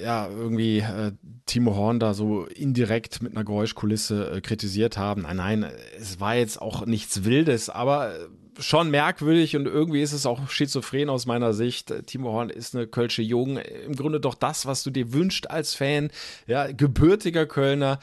ja 0.00 0.28
irgendwie 0.28 0.78
äh, 0.80 1.12
Timo 1.46 1.74
Horn 1.74 1.98
da 1.98 2.14
so 2.14 2.44
indirekt 2.44 3.22
mit 3.22 3.34
einer 3.34 3.44
Geräuschkulisse 3.44 4.30
äh, 4.30 4.40
kritisiert 4.40 4.98
haben. 4.98 5.22
Nein, 5.22 5.36
nein, 5.36 5.66
es 5.98 6.20
war 6.20 6.36
jetzt 6.36 6.60
auch 6.62 6.86
nichts 6.86 7.24
Wildes, 7.24 7.70
aber 7.70 8.14
schon 8.58 8.90
merkwürdig 8.90 9.56
und 9.56 9.66
irgendwie 9.66 10.02
ist 10.02 10.12
es 10.12 10.26
auch 10.26 10.48
schizophren 10.48 11.08
aus 11.08 11.26
meiner 11.26 11.54
Sicht. 11.54 11.92
Timo 12.06 12.32
Horn 12.32 12.50
ist 12.50 12.74
eine 12.74 12.86
Kölsche 12.86 13.22
Jugend. 13.22 13.60
Im 13.86 13.96
Grunde 13.96 14.20
doch 14.20 14.34
das, 14.34 14.66
was 14.66 14.82
du 14.82 14.90
dir 14.90 15.12
wünscht 15.12 15.46
als 15.46 15.74
Fan. 15.74 16.10
Ja, 16.46 16.70
gebürtiger 16.70 17.46
Kölner. 17.46 17.98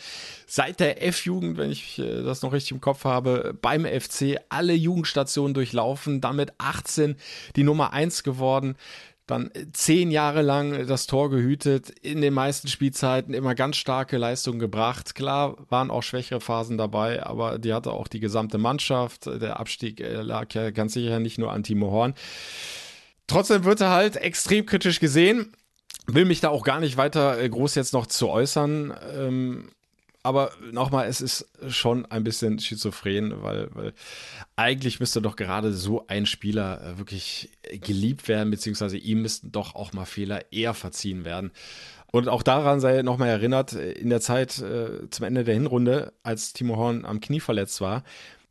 Seit 0.48 0.79
der 0.79 1.06
F-Jugend, 1.06 1.58
wenn 1.58 1.72
ich 1.72 2.00
äh, 2.00 2.24
das 2.24 2.41
noch 2.41 2.53
richtig 2.53 2.72
im 2.72 2.82
Kopf 2.82 3.06
habe, 3.06 3.56
beim 3.62 3.86
FC 3.86 4.39
alle 4.50 4.74
Jugendstationen 4.74 5.53
durchlaufen. 5.53 6.22
Damit 6.22 6.53
18 6.58 7.15
die 7.56 7.63
Nummer 7.63 7.94
1 7.94 8.24
geworden 8.24 8.75
dann 9.29 9.51
zehn 9.74 10.12
Jahre 10.12 10.41
lang 10.41 10.88
das 10.88 11.05
Tor 11.05 11.29
gehütet, 11.29 11.89
in 11.89 12.21
den 12.21 12.33
meisten 12.33 12.67
Spielzeiten 12.67 13.33
immer 13.33 13.55
ganz 13.55 13.77
starke 13.77 14.17
Leistungen 14.17 14.59
gebracht. 14.59 15.13
Klar 15.15 15.57
waren 15.69 15.91
auch 15.91 16.03
schwächere 16.03 16.41
Phasen 16.41 16.77
dabei, 16.77 17.24
aber 17.24 17.59
die 17.59 17.74
hatte 17.74 17.91
auch 17.91 18.07
die 18.07 18.19
gesamte 18.19 18.57
Mannschaft. 18.57 19.27
Der 19.27 19.59
Abstieg 19.59 20.00
äh, 20.00 20.22
lag 20.22 20.53
ja 20.53 20.72
ganz 20.72 20.94
sicher 20.94 21.20
nicht 21.20 21.37
nur 21.37 21.51
an 21.51 21.63
Timo 21.63 21.92
Horn. 21.92 22.13
Trotzdem 23.27 23.63
wird 23.63 23.81
er 23.81 23.92
halt 23.92 24.15
extrem 24.15 24.65
kritisch 24.65 25.00
gesehen. 25.00 25.53
Will 26.07 26.25
mich 26.25 26.39
da 26.39 26.50
auch 26.50 26.63
gar 26.63 26.79
nicht 26.79 26.98
weiter 26.98 27.39
äh, 27.39 27.48
groß 27.48 27.75
jetzt 27.75 27.94
noch 27.94 28.07
zu 28.07 28.29
äußern. 28.29 28.94
Ähm, 29.15 29.70
aber 30.29 30.51
nochmal, 30.72 31.07
es 31.07 31.22
ist 31.22 31.50
schon 31.70 32.05
ein 32.05 32.24
bisschen 32.24 32.59
schizophren, 32.59 33.42
weil, 33.42 33.70
weil 33.74 33.94
eigentlich 34.55 35.00
müsste 35.00 35.24
doch 35.24 35.35
gerade 35.35 35.74
so 35.74 36.05
ein 36.05 36.27
Spieler 36.27 36.81
äh, 36.81 36.98
wirklich 37.00 37.50
geliebt 37.81 38.27
werden, 38.27 38.51
beziehungsweise 38.51 38.98
ihm 38.98 39.24
müssten 39.24 39.51
doch 39.51 39.74
auch 39.74 39.92
mal 39.92 40.05
Fehler 40.05 40.51
eher 40.51 40.75
verziehen 40.75 41.25
werden. 41.25 41.51
Und 42.11 42.27
auch 42.27 42.44
daran 42.44 42.79
sei 42.79 43.01
nochmal 43.01 43.29
erinnert, 43.29 43.74
äh, 43.74 43.94
in 43.94 44.11
der 44.11 44.22
Zeit 44.22 44.59
äh, 44.59 45.09
zum 45.09 45.25
Ende 45.25 45.44
der 45.44 45.55
Hinrunde, 45.55 46.13
als 46.22 46.53
Timo 46.53 46.77
Horn 46.77 47.05
am 47.05 47.22
Knie 47.22 47.39
verletzt 47.39 47.81
war, 47.81 48.03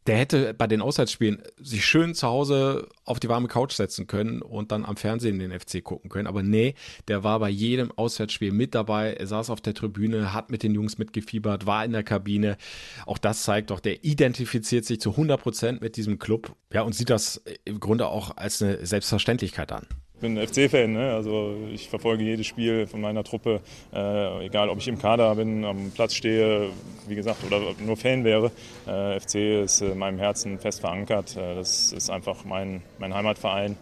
der 0.08 0.16
hätte 0.16 0.54
bei 0.54 0.66
den 0.66 0.80
Auswärtsspielen 0.80 1.42
sich 1.60 1.84
schön 1.84 2.14
zu 2.14 2.26
Hause 2.26 2.88
auf 3.04 3.20
die 3.20 3.28
warme 3.28 3.46
Couch 3.46 3.72
setzen 3.72 4.06
können 4.06 4.40
und 4.40 4.72
dann 4.72 4.86
am 4.86 4.96
Fernsehen 4.96 5.38
den 5.38 5.52
FC 5.52 5.84
gucken 5.84 6.08
können. 6.08 6.26
Aber 6.26 6.42
nee, 6.42 6.74
der 7.08 7.24
war 7.24 7.38
bei 7.38 7.50
jedem 7.50 7.92
Auswärtsspiel 7.92 8.50
mit 8.50 8.74
dabei. 8.74 9.12
Er 9.12 9.26
saß 9.26 9.50
auf 9.50 9.60
der 9.60 9.74
Tribüne, 9.74 10.32
hat 10.32 10.50
mit 10.50 10.62
den 10.62 10.74
Jungs 10.74 10.96
mitgefiebert, 10.96 11.66
war 11.66 11.84
in 11.84 11.92
der 11.92 12.04
Kabine. 12.04 12.56
Auch 13.04 13.18
das 13.18 13.42
zeigt 13.42 13.70
doch, 13.70 13.80
der 13.80 14.02
identifiziert 14.02 14.86
sich 14.86 14.98
zu 14.98 15.10
100 15.10 15.42
Prozent 15.42 15.82
mit 15.82 15.96
diesem 15.96 16.18
Club. 16.18 16.56
Ja, 16.72 16.82
und 16.82 16.94
sieht 16.94 17.10
das 17.10 17.42
im 17.66 17.78
Grunde 17.78 18.06
auch 18.06 18.34
als 18.38 18.62
eine 18.62 18.86
Selbstverständlichkeit 18.86 19.72
an. 19.72 19.86
Ich 20.18 20.20
bin 20.20 20.36
FC-Fan, 20.36 20.94
ne? 20.94 21.12
also 21.12 21.56
ich 21.72 21.88
verfolge 21.88 22.24
jedes 22.24 22.44
Spiel 22.44 22.88
von 22.88 23.00
meiner 23.00 23.22
Truppe, 23.22 23.60
äh, 23.94 24.46
egal 24.46 24.68
ob 24.68 24.78
ich 24.78 24.88
im 24.88 24.98
Kader 24.98 25.36
bin, 25.36 25.64
am 25.64 25.92
Platz 25.92 26.14
stehe, 26.14 26.70
wie 27.06 27.14
gesagt, 27.14 27.44
oder 27.46 27.60
nur 27.78 27.96
Fan 27.96 28.24
wäre. 28.24 28.50
Äh, 28.88 29.20
FC 29.20 29.62
ist 29.62 29.80
in 29.80 29.96
meinem 29.96 30.18
Herzen 30.18 30.58
fest 30.58 30.80
verankert. 30.80 31.36
Äh, 31.36 31.54
das 31.54 31.92
ist 31.92 32.10
einfach 32.10 32.44
mein, 32.44 32.82
mein 32.98 33.14
Heimatverein, 33.14 33.76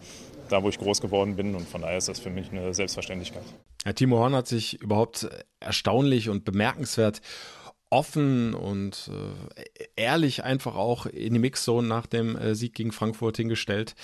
da 0.47 0.61
wo 0.61 0.69
ich 0.69 0.77
groß 0.77 1.01
geworden 1.01 1.35
bin 1.35 1.55
und 1.55 1.67
von 1.67 1.81
daher 1.81 1.97
ist 1.97 2.07
das 2.07 2.19
für 2.19 2.29
mich 2.29 2.51
eine 2.51 2.71
Selbstverständlichkeit. 2.71 3.41
Herr 3.83 3.95
Timo 3.95 4.19
Horn 4.19 4.35
hat 4.35 4.45
sich 4.45 4.79
überhaupt 4.79 5.27
erstaunlich 5.59 6.29
und 6.29 6.45
bemerkenswert 6.45 7.21
offen 7.89 8.53
und 8.53 9.09
äh, 9.13 9.83
ehrlich 9.95 10.43
einfach 10.43 10.75
auch 10.75 11.05
in 11.05 11.33
die 11.33 11.39
Mixzone 11.39 11.87
nach 11.87 12.05
dem 12.05 12.35
äh, 12.35 12.53
Sieg 12.53 12.73
gegen 12.73 12.91
Frankfurt 12.91 13.37
hingestellt. 13.37 13.95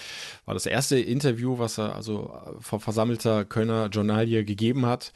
War 0.45 0.53
das 0.53 0.65
erste 0.65 0.97
Interview, 0.97 1.59
was 1.59 1.77
er 1.77 1.95
also 1.95 2.33
äh, 2.33 2.61
vor 2.61 2.79
versammelter 2.79 3.43
Kölner 3.45 3.87
Journalie 3.87 4.45
gegeben 4.45 4.85
hat. 4.85 5.11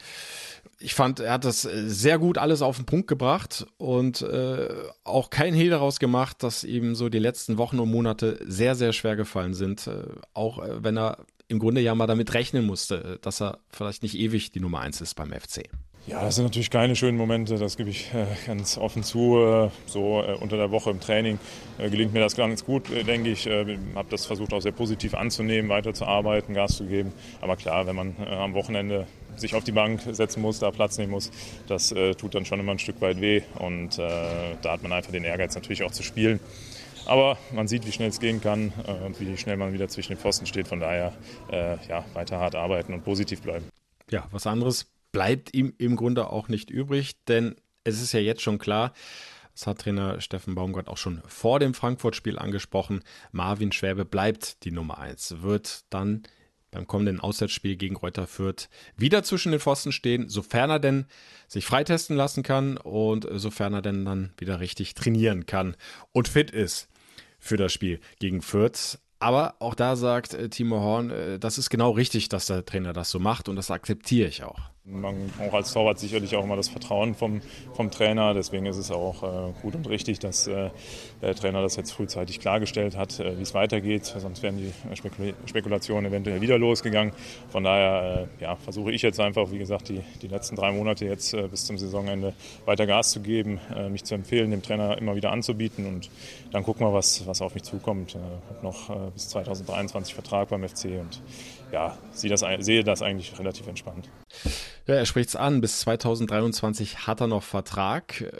Ich 0.80 0.94
fand, 0.94 1.20
er 1.20 1.32
hat 1.32 1.44
das 1.44 1.64
äh, 1.64 1.88
sehr 1.88 2.18
gut 2.18 2.36
alles 2.36 2.60
auf 2.60 2.76
den 2.76 2.84
Punkt 2.84 3.08
gebracht 3.08 3.66
und 3.78 4.20
äh, 4.22 4.68
auch 5.02 5.30
kein 5.30 5.54
Hehl 5.54 5.70
daraus 5.70 5.98
gemacht, 5.98 6.42
dass 6.42 6.62
ihm 6.62 6.94
so 6.94 7.08
die 7.08 7.18
letzten 7.18 7.56
Wochen 7.56 7.78
und 7.78 7.90
Monate 7.90 8.38
sehr, 8.46 8.74
sehr 8.74 8.92
schwer 8.92 9.16
gefallen 9.16 9.54
sind. 9.54 9.86
Äh, 9.86 10.04
auch 10.34 10.62
wenn 10.62 10.98
er 10.98 11.24
im 11.48 11.58
Grunde 11.58 11.80
ja 11.80 11.94
mal 11.94 12.06
damit 12.06 12.34
rechnen 12.34 12.66
musste, 12.66 13.18
dass 13.22 13.40
er 13.40 13.60
vielleicht 13.70 14.02
nicht 14.02 14.18
ewig 14.18 14.52
die 14.52 14.60
Nummer 14.60 14.80
eins 14.80 15.00
ist 15.00 15.14
beim 15.14 15.32
FC. 15.32 15.62
Ja, 16.06 16.22
das 16.22 16.36
sind 16.36 16.44
natürlich 16.44 16.70
keine 16.70 16.96
schönen 16.96 17.18
Momente, 17.18 17.58
das 17.58 17.76
gebe 17.76 17.90
ich 17.90 18.14
äh, 18.14 18.24
ganz 18.46 18.78
offen 18.78 19.02
zu. 19.02 19.36
Äh, 19.36 19.68
so 19.84 20.22
äh, 20.22 20.36
unter 20.40 20.56
der 20.56 20.70
Woche 20.70 20.90
im 20.90 21.00
Training 21.00 21.38
gelingt 21.78 22.14
mir 22.14 22.20
das 22.20 22.34
ganz 22.34 22.64
gut, 22.64 22.88
denke 23.06 23.30
ich. 23.30 23.46
Ich 23.46 23.52
habe 23.94 24.08
das 24.10 24.24
versucht 24.24 24.52
auch 24.52 24.62
sehr 24.62 24.72
positiv 24.72 25.14
anzunehmen, 25.14 25.68
weiterzuarbeiten, 25.70 26.54
Gas 26.54 26.76
zu 26.76 26.86
geben. 26.86 27.12
Aber 27.40 27.56
klar, 27.56 27.86
wenn 27.86 27.94
man 27.94 28.16
am 28.26 28.54
Wochenende 28.54 29.06
sich 29.36 29.54
auf 29.54 29.62
die 29.62 29.72
Bank 29.72 30.00
setzen 30.10 30.40
muss, 30.40 30.58
da 30.58 30.70
Platz 30.72 30.98
nehmen 30.98 31.12
muss, 31.12 31.30
das 31.68 31.94
tut 32.16 32.34
dann 32.34 32.44
schon 32.44 32.58
immer 32.58 32.72
ein 32.72 32.80
Stück 32.80 33.00
weit 33.00 33.20
weh. 33.20 33.42
Und 33.60 33.98
da 33.98 34.56
hat 34.64 34.82
man 34.82 34.92
einfach 34.92 35.12
den 35.12 35.22
Ehrgeiz 35.22 35.54
natürlich 35.54 35.84
auch 35.84 35.92
zu 35.92 36.02
spielen. 36.02 36.40
Aber 37.06 37.38
man 37.52 37.68
sieht, 37.68 37.86
wie 37.86 37.92
schnell 37.92 38.08
es 38.08 38.18
gehen 38.18 38.40
kann 38.40 38.72
und 39.06 39.20
wie 39.20 39.36
schnell 39.36 39.56
man 39.56 39.72
wieder 39.72 39.86
zwischen 39.86 40.14
den 40.14 40.18
Pfosten 40.18 40.46
steht. 40.46 40.66
Von 40.66 40.80
daher 40.80 41.12
ja, 41.88 42.04
weiter 42.14 42.38
hart 42.38 42.56
arbeiten 42.56 42.92
und 42.92 43.04
positiv 43.04 43.40
bleiben. 43.42 43.68
Ja, 44.10 44.26
was 44.32 44.48
anderes 44.48 44.86
bleibt 45.12 45.54
ihm 45.54 45.72
im 45.78 45.96
Grunde 45.96 46.30
auch 46.30 46.48
nicht 46.48 46.70
übrig, 46.70 47.24
denn 47.26 47.56
es 47.84 48.02
ist 48.02 48.12
ja 48.12 48.20
jetzt 48.20 48.42
schon 48.42 48.58
klar, 48.58 48.92
das 49.54 49.66
hat 49.66 49.80
Trainer 49.80 50.20
Steffen 50.20 50.54
Baumgart 50.54 50.88
auch 50.88 50.96
schon 50.96 51.20
vor 51.26 51.58
dem 51.58 51.74
Frankfurt-Spiel 51.74 52.38
angesprochen, 52.38 53.02
Marvin 53.32 53.72
Schwäbe 53.72 54.04
bleibt 54.04 54.64
die 54.64 54.70
Nummer 54.70 54.98
1, 54.98 55.42
wird 55.42 55.84
dann 55.90 56.22
beim 56.70 56.86
kommenden 56.86 57.20
Auswärtsspiel 57.20 57.76
gegen 57.76 57.96
Reuter 57.96 58.26
Fürth 58.26 58.68
wieder 58.96 59.22
zwischen 59.22 59.52
den 59.52 59.60
Pfosten 59.60 59.92
stehen, 59.92 60.28
sofern 60.28 60.70
er 60.70 60.78
denn 60.78 61.06
sich 61.46 61.64
freitesten 61.64 62.16
lassen 62.16 62.42
kann 62.42 62.76
und 62.76 63.26
sofern 63.30 63.74
er 63.74 63.82
denn 63.82 64.04
dann 64.04 64.32
wieder 64.36 64.60
richtig 64.60 64.94
trainieren 64.94 65.46
kann 65.46 65.76
und 66.12 66.28
fit 66.28 66.50
ist 66.50 66.88
für 67.38 67.56
das 67.56 67.72
Spiel 67.72 68.00
gegen 68.18 68.42
Fürth. 68.42 68.98
Aber 69.20 69.56
auch 69.58 69.74
da 69.74 69.96
sagt 69.96 70.34
äh, 70.34 70.48
Timo 70.48 70.80
Horn, 70.80 71.10
äh, 71.10 71.38
das 71.38 71.58
ist 71.58 71.70
genau 71.70 71.90
richtig, 71.90 72.28
dass 72.28 72.46
der 72.46 72.64
Trainer 72.64 72.92
das 72.92 73.10
so 73.10 73.18
macht 73.18 73.48
und 73.48 73.56
das 73.56 73.70
akzeptiere 73.70 74.28
ich 74.28 74.44
auch. 74.44 74.60
Man 74.90 75.30
auch 75.46 75.52
als 75.52 75.72
Torwart 75.72 75.98
sicherlich 75.98 76.34
auch 76.34 76.44
immer 76.44 76.56
das 76.56 76.68
Vertrauen 76.68 77.14
vom, 77.14 77.42
vom 77.74 77.90
Trainer. 77.90 78.32
Deswegen 78.32 78.64
ist 78.64 78.78
es 78.78 78.90
auch 78.90 79.22
äh, 79.22 79.52
gut 79.60 79.74
und 79.74 79.88
richtig, 79.88 80.18
dass 80.18 80.46
äh, 80.46 80.70
der 81.20 81.34
Trainer 81.34 81.60
das 81.60 81.76
jetzt 81.76 81.92
frühzeitig 81.92 82.40
klargestellt 82.40 82.96
hat, 82.96 83.20
äh, 83.20 83.36
wie 83.36 83.42
es 83.42 83.52
weitergeht. 83.52 84.06
Sonst 84.06 84.42
wären 84.42 84.56
die 84.56 84.72
Spekul 84.96 85.34
Spekulationen 85.46 86.06
eventuell 86.06 86.40
wieder 86.40 86.58
losgegangen. 86.58 87.12
Von 87.50 87.64
daher 87.64 88.28
äh, 88.40 88.42
ja, 88.42 88.56
versuche 88.56 88.90
ich 88.90 89.02
jetzt 89.02 89.20
einfach, 89.20 89.50
wie 89.50 89.58
gesagt, 89.58 89.90
die, 89.90 90.00
die 90.22 90.28
letzten 90.28 90.56
drei 90.56 90.72
Monate 90.72 91.04
jetzt 91.04 91.34
äh, 91.34 91.48
bis 91.48 91.66
zum 91.66 91.76
Saisonende 91.76 92.32
weiter 92.64 92.86
Gas 92.86 93.10
zu 93.10 93.20
geben, 93.20 93.60
äh, 93.76 93.90
mich 93.90 94.04
zu 94.04 94.14
empfehlen, 94.14 94.50
dem 94.50 94.62
Trainer 94.62 94.96
immer 94.96 95.16
wieder 95.16 95.32
anzubieten 95.32 95.86
und 95.86 96.08
dann 96.50 96.62
gucken 96.62 96.86
wir, 96.86 96.94
was, 96.94 97.26
was 97.26 97.42
auf 97.42 97.54
mich 97.54 97.64
zukommt. 97.64 98.10
Ich 98.10 98.54
habe 98.54 98.62
noch 98.62 99.10
bis 99.12 99.28
2023 99.28 100.14
Vertrag 100.14 100.48
beim 100.48 100.66
FC 100.66 100.98
und 100.98 101.20
ja, 101.72 101.96
sehe 102.12 102.30
das, 102.30 102.44
sehe 102.60 102.84
das 102.84 103.02
eigentlich 103.02 103.38
relativ 103.38 103.66
entspannt. 103.66 104.08
Ja, 104.86 104.94
er 104.94 105.06
spricht 105.06 105.30
es 105.30 105.36
an, 105.36 105.60
bis 105.60 105.80
2023 105.80 107.06
hat 107.06 107.20
er 107.20 107.26
noch 107.26 107.42
Vertrag. 107.42 108.32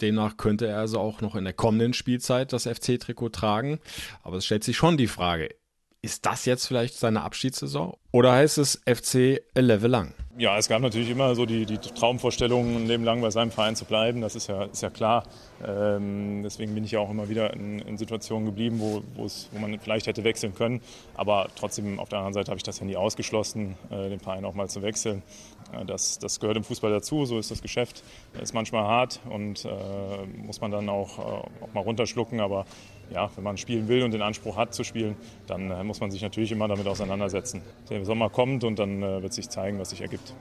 Demnach 0.00 0.36
könnte 0.36 0.66
er 0.66 0.78
also 0.78 1.00
auch 1.00 1.20
noch 1.20 1.34
in 1.34 1.44
der 1.44 1.52
kommenden 1.52 1.92
Spielzeit 1.92 2.52
das 2.52 2.66
FC-Trikot 2.66 3.30
tragen. 3.30 3.80
Aber 4.22 4.36
es 4.36 4.46
stellt 4.46 4.64
sich 4.64 4.76
schon 4.76 4.96
die 4.96 5.08
Frage, 5.08 5.48
ist 6.02 6.26
das 6.26 6.44
jetzt 6.44 6.66
vielleicht 6.66 6.94
seine 6.94 7.22
Abschiedssaison? 7.22 7.96
Oder 8.12 8.32
heißt 8.32 8.58
es 8.58 8.80
FC 8.86 9.40
a 9.56 9.60
level 9.60 9.90
lang? 9.90 10.14
Ja, 10.38 10.56
es 10.56 10.68
gab 10.68 10.80
natürlich 10.82 11.10
immer 11.10 11.34
so 11.34 11.46
die, 11.46 11.66
die 11.66 11.78
Traumvorstellung, 11.78 12.76
ein 12.76 12.86
Leben 12.86 13.02
lang 13.02 13.20
bei 13.20 13.30
seinem 13.30 13.50
Verein 13.50 13.74
zu 13.74 13.84
bleiben. 13.84 14.20
Das 14.20 14.36
ist 14.36 14.46
ja, 14.46 14.66
ist 14.66 14.82
ja 14.82 14.88
klar. 14.88 15.24
Ähm, 15.66 16.44
deswegen 16.44 16.76
bin 16.76 16.84
ich 16.84 16.92
ja 16.92 17.00
auch 17.00 17.10
immer 17.10 17.28
wieder 17.28 17.52
in, 17.54 17.80
in 17.80 17.98
Situationen 17.98 18.46
geblieben, 18.46 18.78
wo, 18.78 19.02
wo 19.16 19.58
man 19.58 19.76
vielleicht 19.80 20.06
hätte 20.06 20.22
wechseln 20.22 20.54
können. 20.54 20.80
Aber 21.16 21.48
trotzdem, 21.56 21.98
auf 21.98 22.08
der 22.08 22.20
anderen 22.20 22.34
Seite 22.34 22.52
habe 22.52 22.56
ich 22.56 22.62
das 22.62 22.78
ja 22.78 22.86
nie 22.86 22.94
ausgeschlossen, 22.94 23.76
äh, 23.90 24.10
den 24.10 24.20
Verein 24.20 24.44
auch 24.44 24.54
mal 24.54 24.68
zu 24.68 24.80
wechseln. 24.80 25.24
Äh, 25.72 25.84
das, 25.86 26.20
das 26.20 26.38
gehört 26.38 26.56
im 26.56 26.62
Fußball 26.62 26.92
dazu, 26.92 27.24
so 27.24 27.40
ist 27.40 27.50
das 27.50 27.60
Geschäft. 27.60 28.04
Ist 28.40 28.54
manchmal 28.54 28.84
hart 28.84 29.18
und 29.28 29.64
äh, 29.64 29.68
muss 30.36 30.60
man 30.60 30.70
dann 30.70 30.88
auch, 30.88 31.18
äh, 31.18 31.22
auch 31.64 31.74
mal 31.74 31.80
runterschlucken. 31.80 32.38
Aber 32.38 32.64
ja, 33.12 33.30
wenn 33.34 33.44
man 33.44 33.56
spielen 33.56 33.88
will 33.88 34.02
und 34.02 34.12
den 34.12 34.22
Anspruch 34.22 34.56
hat 34.56 34.74
zu 34.74 34.84
spielen, 34.84 35.16
dann 35.46 35.70
äh, 35.70 35.84
muss 35.84 36.00
man 36.00 36.10
sich 36.10 36.22
natürlich 36.22 36.52
immer 36.52 36.68
damit 36.68 36.86
auseinandersetzen. 36.86 37.62
Der 37.90 38.04
Sommer 38.04 38.30
kommt 38.30 38.64
und 38.64 38.78
dann 38.78 39.02
äh, 39.02 39.22
wird 39.22 39.32
sich 39.32 39.48
zeigen, 39.48 39.78
was 39.78 39.90
sich 39.90 40.00
ergibt. 40.00 40.34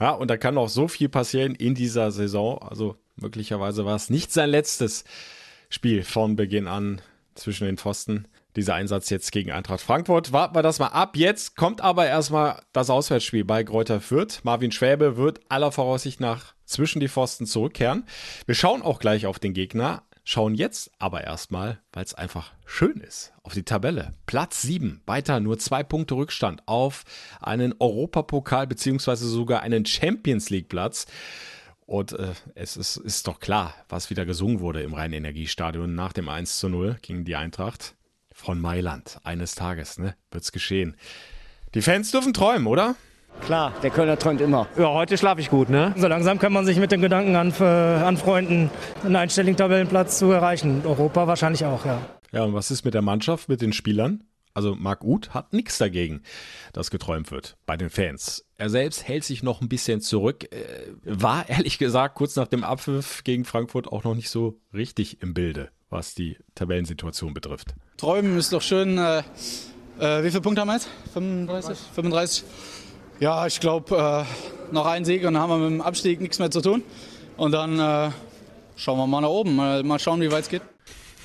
Ja, 0.00 0.10
und 0.10 0.28
da 0.28 0.36
kann 0.36 0.58
auch 0.58 0.68
so 0.68 0.88
viel 0.88 1.08
passieren 1.08 1.54
in 1.54 1.74
dieser 1.74 2.10
Saison. 2.10 2.58
Also 2.58 2.96
möglicherweise 3.16 3.84
war 3.84 3.96
es 3.96 4.10
nicht 4.10 4.32
sein 4.32 4.50
letztes 4.50 5.04
Spiel 5.70 6.02
von 6.02 6.36
Beginn 6.36 6.68
an 6.68 7.00
zwischen 7.34 7.66
den 7.66 7.78
Pfosten. 7.78 8.28
Dieser 8.56 8.74
Einsatz 8.74 9.10
jetzt 9.10 9.32
gegen 9.32 9.52
Eintracht 9.52 9.82
Frankfurt. 9.82 10.32
Warten 10.32 10.54
wir 10.54 10.62
das 10.62 10.78
mal 10.78 10.88
ab. 10.88 11.16
Jetzt 11.16 11.56
kommt 11.56 11.82
aber 11.82 12.06
erstmal 12.06 12.62
das 12.72 12.88
Auswärtsspiel 12.88 13.44
bei 13.44 13.62
Greuther 13.62 14.00
Fürth. 14.00 14.40
Marvin 14.44 14.72
Schwäbe 14.72 15.18
wird 15.18 15.40
aller 15.50 15.72
Voraussicht 15.72 16.20
nach 16.20 16.54
zwischen 16.64 17.00
die 17.00 17.08
Pfosten 17.08 17.46
zurückkehren. 17.46 18.04
Wir 18.46 18.54
schauen 18.54 18.82
auch 18.82 18.98
gleich 18.98 19.26
auf 19.26 19.38
den 19.38 19.52
Gegner 19.52 20.02
schauen 20.26 20.56
jetzt 20.56 20.90
aber 20.98 21.22
erstmal, 21.22 21.80
weil 21.92 22.04
es 22.04 22.12
einfach 22.12 22.52
schön 22.66 22.98
ist, 22.98 23.32
auf 23.44 23.54
die 23.54 23.62
Tabelle. 23.62 24.12
Platz 24.26 24.60
7, 24.60 25.00
weiter 25.06 25.38
nur 25.38 25.56
zwei 25.58 25.84
Punkte 25.84 26.16
Rückstand 26.16 26.62
auf 26.66 27.04
einen 27.40 27.74
Europapokal 27.78 28.66
beziehungsweise 28.66 29.28
sogar 29.28 29.62
einen 29.62 29.86
Champions 29.86 30.50
League 30.50 30.68
Platz. 30.68 31.06
Und 31.86 32.12
äh, 32.12 32.34
es 32.56 32.76
ist, 32.76 32.96
ist 32.96 33.28
doch 33.28 33.38
klar, 33.38 33.72
was 33.88 34.10
wieder 34.10 34.26
gesungen 34.26 34.58
wurde 34.58 34.82
im 34.82 34.94
Rhein-Energiestadion 34.94 35.94
nach 35.94 36.12
dem 36.12 36.28
1 36.28 36.58
zu 36.58 36.68
0 36.68 36.96
gegen 37.00 37.24
die 37.24 37.36
Eintracht 37.36 37.94
von 38.32 38.60
Mailand. 38.60 39.20
Eines 39.22 39.54
Tages, 39.54 39.96
ne, 39.96 40.16
wird's 40.32 40.50
geschehen. 40.50 40.96
Die 41.74 41.82
Fans 41.82 42.10
dürfen 42.10 42.34
träumen, 42.34 42.66
oder? 42.66 42.96
Klar, 43.44 43.72
der 43.82 43.90
Kölner 43.90 44.18
träumt 44.18 44.40
immer. 44.40 44.66
Ja, 44.76 44.92
heute 44.92 45.16
schlafe 45.18 45.40
ich 45.40 45.50
gut, 45.50 45.68
ne? 45.68 45.94
So 45.96 46.08
langsam 46.08 46.38
kann 46.38 46.52
man 46.52 46.64
sich 46.64 46.78
mit 46.78 46.90
dem 46.92 47.00
Gedanken 47.00 47.36
an, 47.36 47.52
anfreunden, 47.52 48.70
einen 49.04 49.16
einstelligen 49.16 49.56
Tabellenplatz 49.56 50.18
zu 50.18 50.30
erreichen. 50.32 50.82
Europa 50.84 51.26
wahrscheinlich 51.26 51.64
auch, 51.64 51.84
ja. 51.84 52.00
Ja, 52.32 52.42
und 52.42 52.54
was 52.54 52.70
ist 52.70 52.84
mit 52.84 52.94
der 52.94 53.02
Mannschaft, 53.02 53.48
mit 53.48 53.60
den 53.60 53.72
Spielern? 53.72 54.24
Also 54.56 54.74
Marc 54.74 55.04
Uth 55.04 55.34
hat 55.34 55.52
nichts 55.52 55.76
dagegen, 55.76 56.22
dass 56.72 56.90
geträumt 56.90 57.30
wird 57.30 57.58
bei 57.66 57.76
den 57.76 57.90
Fans. 57.90 58.46
Er 58.56 58.70
selbst 58.70 59.06
hält 59.06 59.22
sich 59.22 59.42
noch 59.42 59.60
ein 59.60 59.68
bisschen 59.68 60.00
zurück, 60.00 60.50
äh, 60.50 60.86
war 61.04 61.46
ehrlich 61.48 61.76
gesagt 61.76 62.14
kurz 62.14 62.36
nach 62.36 62.48
dem 62.48 62.64
Abpfiff 62.64 63.22
gegen 63.22 63.44
Frankfurt 63.44 63.86
auch 63.86 64.02
noch 64.04 64.14
nicht 64.14 64.30
so 64.30 64.58
richtig 64.72 65.22
im 65.22 65.34
Bilde, 65.34 65.68
was 65.90 66.14
die 66.14 66.38
Tabellensituation 66.54 67.34
betrifft. 67.34 67.74
Träumen 67.98 68.38
ist 68.38 68.52
doch 68.54 68.62
schön. 68.62 68.96
Äh, 68.96 69.22
äh, 69.98 70.24
wie 70.24 70.30
viele 70.30 70.40
Punkte 70.40 70.62
haben 70.62 70.68
wir 70.68 70.74
jetzt? 70.74 70.88
35? 71.12 71.78
35? 71.94 72.44
Ja, 73.18 73.46
ich 73.46 73.60
glaube, 73.60 73.96
äh, 73.96 74.74
noch 74.74 74.84
ein 74.84 75.06
Sieg 75.06 75.24
und 75.24 75.34
dann 75.34 75.42
haben 75.42 75.50
wir 75.50 75.58
mit 75.58 75.70
dem 75.70 75.80
Abstieg 75.80 76.20
nichts 76.20 76.38
mehr 76.38 76.50
zu 76.50 76.60
tun. 76.60 76.82
Und 77.38 77.52
dann 77.52 77.78
äh, 77.78 78.10
schauen 78.76 78.98
wir 78.98 79.06
mal 79.06 79.22
nach 79.22 79.28
oben, 79.28 79.56
mal, 79.56 79.82
mal 79.82 79.98
schauen, 79.98 80.20
wie 80.20 80.30
weit 80.30 80.42
es 80.42 80.48
geht. 80.50 80.62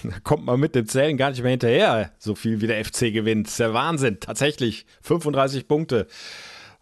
Da 0.03 0.19
kommt 0.23 0.45
man 0.45 0.59
mit 0.59 0.73
dem 0.73 0.87
Zählen 0.87 1.17
gar 1.17 1.29
nicht 1.29 1.41
mehr 1.41 1.51
hinterher, 1.51 2.11
so 2.17 2.33
viel 2.33 2.61
wie 2.61 2.67
der 2.67 2.83
FC 2.83 3.13
gewinnt. 3.13 3.47
Das 3.47 3.53
ist 3.53 3.59
der 3.59 3.73
Wahnsinn. 3.73 4.19
Tatsächlich 4.19 4.85
35 5.01 5.67
Punkte. 5.67 6.07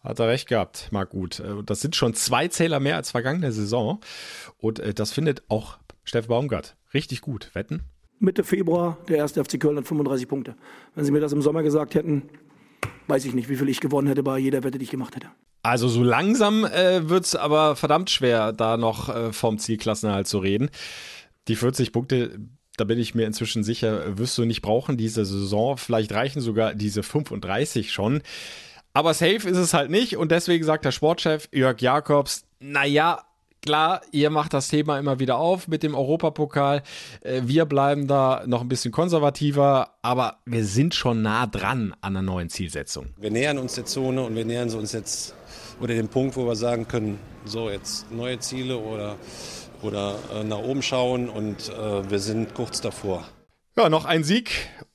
Hat 0.03 0.19
er 0.19 0.29
recht 0.29 0.47
gehabt, 0.47 0.87
Marc 0.91 1.09
Gut. 1.09 1.39
Äh, 1.39 1.63
das 1.65 1.81
sind 1.81 1.95
schon 1.95 2.13
zwei 2.13 2.47
Zähler 2.47 2.79
mehr 2.79 2.95
als 2.95 3.11
vergangene 3.11 3.51
Saison. 3.51 3.99
Und 4.57 4.79
äh, 4.79 4.93
das 4.93 5.11
findet 5.11 5.43
auch 5.49 5.77
Steff 6.03 6.27
Baumgart 6.27 6.75
richtig 6.93 7.21
gut. 7.21 7.49
Wetten? 7.53 7.81
Mitte 8.19 8.43
Februar, 8.43 8.97
der 9.07 9.17
erste 9.17 9.43
FC 9.43 9.59
Köln 9.59 9.77
hat 9.77 9.87
35 9.87 10.27
Punkte. 10.27 10.55
Wenn 10.93 11.05
Sie 11.05 11.11
mir 11.11 11.19
das 11.19 11.33
im 11.33 11.41
Sommer 11.41 11.63
gesagt 11.63 11.95
hätten, 11.95 12.29
weiß 13.07 13.25
ich 13.25 13.33
nicht, 13.33 13.49
wie 13.49 13.55
viel 13.55 13.69
ich 13.69 13.79
gewonnen 13.79 14.07
hätte 14.07 14.23
bei 14.23 14.37
jeder 14.37 14.63
Wette, 14.63 14.77
die 14.77 14.85
ich 14.85 14.91
gemacht 14.91 15.15
hätte. 15.15 15.27
Also 15.61 15.87
so 15.89 16.03
langsam 16.03 16.63
äh, 16.65 17.09
wird 17.09 17.25
es 17.25 17.35
aber 17.35 17.75
verdammt 17.75 18.09
schwer, 18.09 18.53
da 18.53 18.77
noch 18.77 19.09
äh, 19.09 19.33
vom 19.33 19.57
Zielklassenhalt 19.59 20.27
zu 20.27 20.39
reden. 20.39 20.69
Die 21.47 21.55
40 21.55 21.91
Punkte, 21.91 22.39
da 22.77 22.85
bin 22.85 22.99
ich 22.99 23.13
mir 23.13 23.27
inzwischen 23.27 23.63
sicher, 23.63 24.17
wirst 24.17 24.37
du 24.37 24.45
nicht 24.45 24.61
brauchen 24.61 24.95
diese 24.95 25.25
Saison. 25.25 25.77
Vielleicht 25.77 26.13
reichen 26.13 26.41
sogar 26.41 26.75
diese 26.75 27.03
35 27.03 27.91
schon. 27.91 28.21
Aber 28.93 29.13
safe 29.13 29.49
ist 29.49 29.57
es 29.57 29.73
halt 29.73 29.91
nicht 29.91 30.17
und 30.17 30.31
deswegen 30.31 30.63
sagt 30.63 30.85
der 30.85 30.91
Sportchef 30.91 31.49
Jörg 31.51 31.81
Jakobs, 31.81 32.45
naja, 32.59 33.23
Klar, 33.61 34.01
ihr 34.11 34.29
macht 34.29 34.53
das 34.53 34.69
Thema 34.69 34.97
immer 34.97 35.19
wieder 35.19 35.37
auf 35.37 35.67
mit 35.67 35.83
dem 35.83 35.95
Europapokal. 35.95 36.81
Äh, 37.21 37.41
wir 37.45 37.65
bleiben 37.65 38.07
da 38.07 38.43
noch 38.45 38.61
ein 38.61 38.69
bisschen 38.69 38.91
konservativer, 38.91 39.95
aber 40.01 40.37
wir 40.45 40.63
sind 40.63 40.95
schon 40.95 41.21
nah 41.21 41.45
dran 41.45 41.93
an 42.01 42.15
einer 42.15 42.21
neuen 42.21 42.49
Zielsetzung. 42.49 43.07
Wir 43.17 43.31
nähern 43.31 43.57
uns 43.57 43.75
der 43.75 43.85
Zone 43.85 44.23
und 44.23 44.35
wir 44.35 44.45
nähern 44.45 44.69
uns 44.73 44.93
jetzt 44.93 45.35
oder 45.81 45.93
dem 45.93 46.09
Punkt, 46.09 46.35
wo 46.35 46.45
wir 46.45 46.55
sagen 46.55 46.87
können, 46.87 47.19
so 47.45 47.69
jetzt 47.69 48.11
neue 48.11 48.39
Ziele 48.39 48.77
oder, 48.77 49.17
oder 49.81 50.15
äh, 50.33 50.43
nach 50.43 50.59
oben 50.59 50.81
schauen 50.81 51.29
und 51.29 51.69
äh, 51.69 52.09
wir 52.09 52.19
sind 52.19 52.53
kurz 52.53 52.81
davor. 52.81 53.25
Ja, 53.77 53.89
noch 53.89 54.05
ein 54.05 54.23
Sieg 54.23 54.51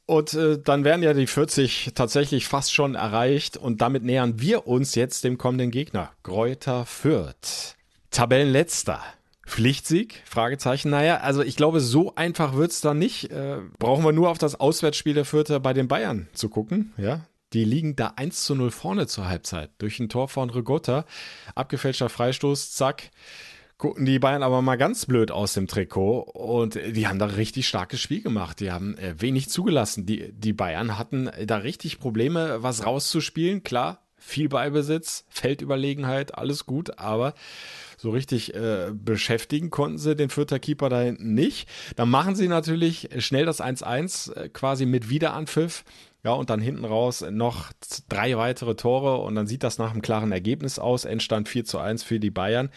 und 0.07 0.35
äh, 0.35 0.59
dann 0.59 0.85
wären 0.85 1.03
ja 1.03 1.15
die 1.15 1.27
40 1.27 1.93
tatsächlich 1.95 2.47
fast 2.47 2.75
schon 2.75 2.95
erreicht 2.95 3.57
und 3.57 3.81
damit 3.81 4.05
nähern 4.05 4.41
wir 4.41 4.67
uns 4.67 4.95
jetzt 4.95 5.25
dem 5.25 5.39
kommenden 5.39 5.71
Gegner, 5.71 6.13
Gräuter 6.23 6.85
Fürth. 6.85 7.77
Tabellenletzter. 8.15 9.03
Pflichtsieg? 9.45 10.23
Fragezeichen. 10.25 10.89
Naja, 10.89 11.17
also 11.19 11.43
ich 11.43 11.57
glaube, 11.57 11.81
so 11.81 12.15
einfach 12.15 12.55
wird's 12.55 12.81
dann 12.81 12.97
nicht. 12.97 13.33
Äh, 13.33 13.59
brauchen 13.81 14.05
wir 14.05 14.13
nur 14.13 14.31
auf 14.31 14.39
das 14.39 14.59
Auswärtsspiel 14.59 15.15
der 15.15 15.25
Fürther 15.25 15.59
bei 15.59 15.73
den 15.73 15.89
Bayern 15.89 16.29
zu 16.33 16.49
gucken. 16.49 16.93
Ja, 16.97 17.27
die 17.53 17.65
liegen 17.65 17.97
da 17.97 18.13
1 18.15 18.45
zu 18.45 18.55
0 18.55 18.71
vorne 18.71 19.09
zur 19.09 19.27
Halbzeit. 19.27 19.71
Durch 19.79 19.99
ein 19.99 20.09
Tor 20.09 20.29
von 20.29 20.49
Rigotta. 20.49 21.07
Abgefälschter 21.57 22.09
Freistoß, 22.09 22.73
zack. 22.73 23.11
Gucken 23.79 24.05
die 24.05 24.21
Bayern 24.21 24.45
aber 24.45 24.63
mal 24.63 24.77
ganz 24.77 25.07
blöd 25.07 25.33
aus 25.33 25.55
dem 25.55 25.67
Trikot 25.67 26.21
und 26.21 26.77
die 26.77 27.09
haben 27.09 27.19
da 27.19 27.27
richtig 27.27 27.67
starkes 27.67 28.01
Spiel 28.01 28.23
gemacht. 28.23 28.61
Die 28.61 28.71
haben 28.71 28.97
äh, 28.97 29.21
wenig 29.21 29.49
zugelassen. 29.49 30.07
Die, 30.07 30.33
die 30.33 30.53
Bayern 30.53 30.97
hatten 30.97 31.31
da 31.45 31.57
richtig 31.57 31.99
Probleme, 31.99 32.63
was 32.63 32.87
rauszuspielen. 32.87 33.65
Klar, 33.65 34.05
viel 34.17 34.49
Ballbesitz, 34.49 35.27
Feldüberlegenheit, 35.29 36.35
alles 36.37 36.67
gut, 36.67 36.99
aber 36.99 37.35
so 38.05 38.11
richtig 38.11 38.55
äh, 38.55 38.93
beschäftigen 38.93 39.71
konnten 39.71 39.97
sie 39.97 40.15
den 40.15 40.29
Fürther 40.29 40.59
Keeper 40.59 40.91
da 40.91 41.01
hinten 41.01 41.33
nicht. 41.33 41.67
Dann 41.97 42.11
machen 42.11 42.37
sie 42.37 42.49
natürlich 42.49 43.09
schnell 43.19 43.47
das 43.47 43.63
1-1 43.63 44.35
äh, 44.35 44.49
quasi 44.51 44.85
mit 44.85 45.09
Wiederanpfiff. 45.09 45.85
Ja, 46.23 46.33
und 46.33 46.49
dann 46.51 46.61
hinten 46.61 46.85
raus 46.85 47.25
noch 47.31 47.73
drei 48.09 48.37
weitere 48.37 48.77
Tore 48.77 49.19
und 49.19 49.35
dann 49.35 49.47
sieht 49.47 49.63
das 49.63 49.77
nach 49.79 49.93
einem 49.93 50.03
klaren 50.03 50.33
Ergebnis 50.33 50.79
aus. 50.79 51.07
Endstand 51.07 51.49
4 51.49 51.65
zu 51.65 51.79
1 51.79 52.03
für 52.03 52.21
die 52.21 52.31
Bayern. 52.31 52.69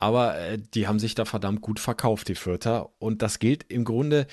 Aber 0.00 0.36
äh, 0.36 0.58
die 0.74 0.88
haben 0.88 0.98
sich 0.98 1.14
da 1.14 1.24
verdammt 1.24 1.60
gut 1.60 1.78
verkauft, 1.78 2.26
die 2.26 2.34
Fürther. 2.34 2.90
Und 2.98 3.22
das 3.22 3.38
gilt 3.38 3.70
im 3.70 3.84
Grunde 3.84 4.26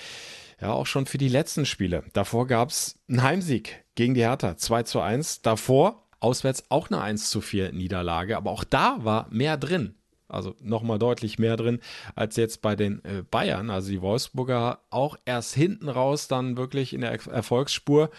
ja 0.59 0.71
auch 0.71 0.87
schon 0.87 1.05
für 1.05 1.19
die 1.19 1.29
letzten 1.29 1.67
Spiele. 1.67 2.05
Davor 2.13 2.47
gab 2.47 2.69
es 2.69 2.99
einen 3.07 3.21
Heimsieg 3.21 3.85
gegen 3.93 4.15
die 4.15 4.21
Hertha 4.21 4.57
2 4.57 4.83
zu 4.83 4.99
1. 4.99 5.43
Davor 5.43 6.07
auswärts 6.21 6.63
auch 6.69 6.89
eine 6.89 7.01
1 7.01 7.29
zu 7.29 7.39
4 7.39 7.71
Niederlage, 7.73 8.35
aber 8.35 8.49
auch 8.49 8.63
da 8.63 8.97
war 9.01 9.27
mehr 9.29 9.57
drin. 9.57 9.93
Also 10.27 10.55
nochmal 10.61 10.99
deutlich 10.99 11.37
mehr 11.37 11.57
drin 11.57 11.79
als 12.15 12.35
jetzt 12.37 12.61
bei 12.61 12.75
den 12.75 13.03
äh, 13.05 13.23
Bayern. 13.29 13.69
Also 13.69 13.89
die 13.91 14.01
Wolfsburger 14.01 14.79
auch 14.89 15.17
erst 15.25 15.53
hinten 15.53 15.89
raus 15.89 16.27
dann 16.27 16.57
wirklich 16.57 16.93
in 16.93 17.01
der 17.01 17.11
Erfolgsspur. 17.11 18.09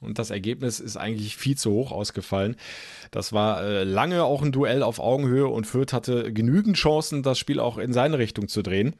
Und 0.00 0.18
das 0.18 0.30
Ergebnis 0.30 0.80
ist 0.80 0.96
eigentlich 0.96 1.36
viel 1.36 1.56
zu 1.56 1.70
hoch 1.72 1.92
ausgefallen. 1.92 2.56
Das 3.10 3.32
war 3.32 3.62
äh, 3.62 3.84
lange 3.84 4.24
auch 4.24 4.42
ein 4.42 4.52
Duell 4.52 4.82
auf 4.82 4.98
Augenhöhe 4.98 5.46
und 5.46 5.66
Fürth 5.66 5.92
hatte 5.92 6.32
genügend 6.32 6.76
Chancen, 6.76 7.22
das 7.22 7.38
Spiel 7.38 7.60
auch 7.60 7.78
in 7.78 7.92
seine 7.92 8.18
Richtung 8.18 8.48
zu 8.48 8.62
drehen. 8.62 8.96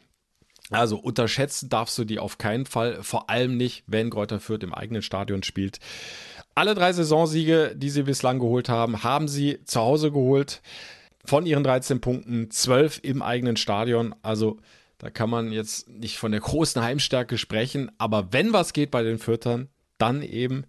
Also 0.70 0.98
unterschätzen 0.98 1.68
darfst 1.68 1.98
du 1.98 2.04
die 2.04 2.20
auf 2.20 2.38
keinen 2.38 2.66
Fall, 2.66 3.02
vor 3.02 3.28
allem 3.28 3.56
nicht, 3.56 3.82
wenn 3.86 4.10
Kräuter 4.10 4.38
Fürth 4.38 4.62
im 4.62 4.74
eigenen 4.74 5.02
Stadion 5.02 5.42
spielt. 5.42 5.80
Alle 6.54 6.74
drei 6.74 6.92
Saisonsiege, 6.92 7.74
die 7.76 7.90
sie 7.90 8.04
bislang 8.04 8.38
geholt 8.38 8.68
haben, 8.68 9.02
haben 9.02 9.28
sie 9.28 9.64
zu 9.64 9.80
Hause 9.80 10.12
geholt. 10.12 10.62
Von 11.30 11.46
ihren 11.46 11.62
13 11.62 12.00
Punkten 12.00 12.50
12 12.50 13.02
im 13.04 13.22
eigenen 13.22 13.56
Stadion. 13.56 14.16
Also 14.20 14.56
da 14.98 15.10
kann 15.10 15.30
man 15.30 15.52
jetzt 15.52 15.88
nicht 15.88 16.18
von 16.18 16.32
der 16.32 16.40
großen 16.40 16.82
Heimstärke 16.82 17.38
sprechen. 17.38 17.88
Aber 17.98 18.32
wenn 18.32 18.52
was 18.52 18.72
geht 18.72 18.90
bei 18.90 19.04
den 19.04 19.20
Fürtern, 19.20 19.68
dann 19.96 20.22
eben 20.22 20.64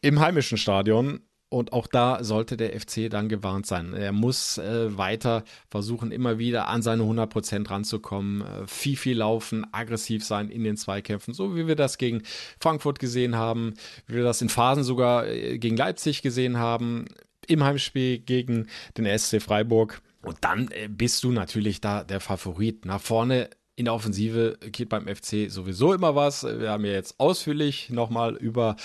im 0.00 0.18
heimischen 0.18 0.56
Stadion. 0.56 1.20
Und 1.50 1.74
auch 1.74 1.86
da 1.86 2.24
sollte 2.24 2.56
der 2.56 2.78
FC 2.80 3.10
dann 3.10 3.28
gewarnt 3.28 3.66
sein. 3.66 3.92
Er 3.92 4.12
muss 4.12 4.56
äh, 4.56 4.96
weiter 4.96 5.44
versuchen, 5.68 6.10
immer 6.10 6.38
wieder 6.38 6.68
an 6.68 6.80
seine 6.80 7.02
100% 7.02 7.68
ranzukommen, 7.68 8.40
äh, 8.40 8.66
viel, 8.66 8.96
viel 8.96 9.18
laufen, 9.18 9.66
aggressiv 9.72 10.24
sein 10.24 10.48
in 10.48 10.64
den 10.64 10.78
Zweikämpfen, 10.78 11.34
so 11.34 11.54
wie 11.54 11.66
wir 11.66 11.76
das 11.76 11.98
gegen 11.98 12.22
Frankfurt 12.60 12.98
gesehen 12.98 13.36
haben, 13.36 13.74
wie 14.06 14.14
wir 14.14 14.24
das 14.24 14.40
in 14.40 14.48
Phasen 14.48 14.84
sogar 14.84 15.26
äh, 15.26 15.58
gegen 15.58 15.76
Leipzig 15.76 16.22
gesehen 16.22 16.56
haben, 16.56 17.06
im 17.48 17.64
Heimspiel 17.64 18.18
gegen 18.18 18.68
den 18.96 19.18
SC 19.18 19.42
Freiburg. 19.42 20.00
Und 20.22 20.38
dann 20.42 20.68
äh, 20.70 20.88
bist 20.88 21.24
du 21.24 21.32
natürlich 21.32 21.80
da 21.80 22.04
der 22.04 22.20
Favorit. 22.20 22.84
Nach 22.84 23.00
vorne 23.00 23.50
in 23.76 23.84
der 23.84 23.94
Offensive 23.94 24.58
geht 24.72 24.88
beim 24.88 25.06
FC 25.06 25.50
sowieso 25.50 25.92
immer 25.94 26.16
was. 26.16 26.42
Wir 26.44 26.70
haben 26.70 26.84
ja 26.84 26.92
jetzt 26.92 27.20
ausführlich 27.20 27.90
nochmal 27.90 28.34
über 28.36 28.76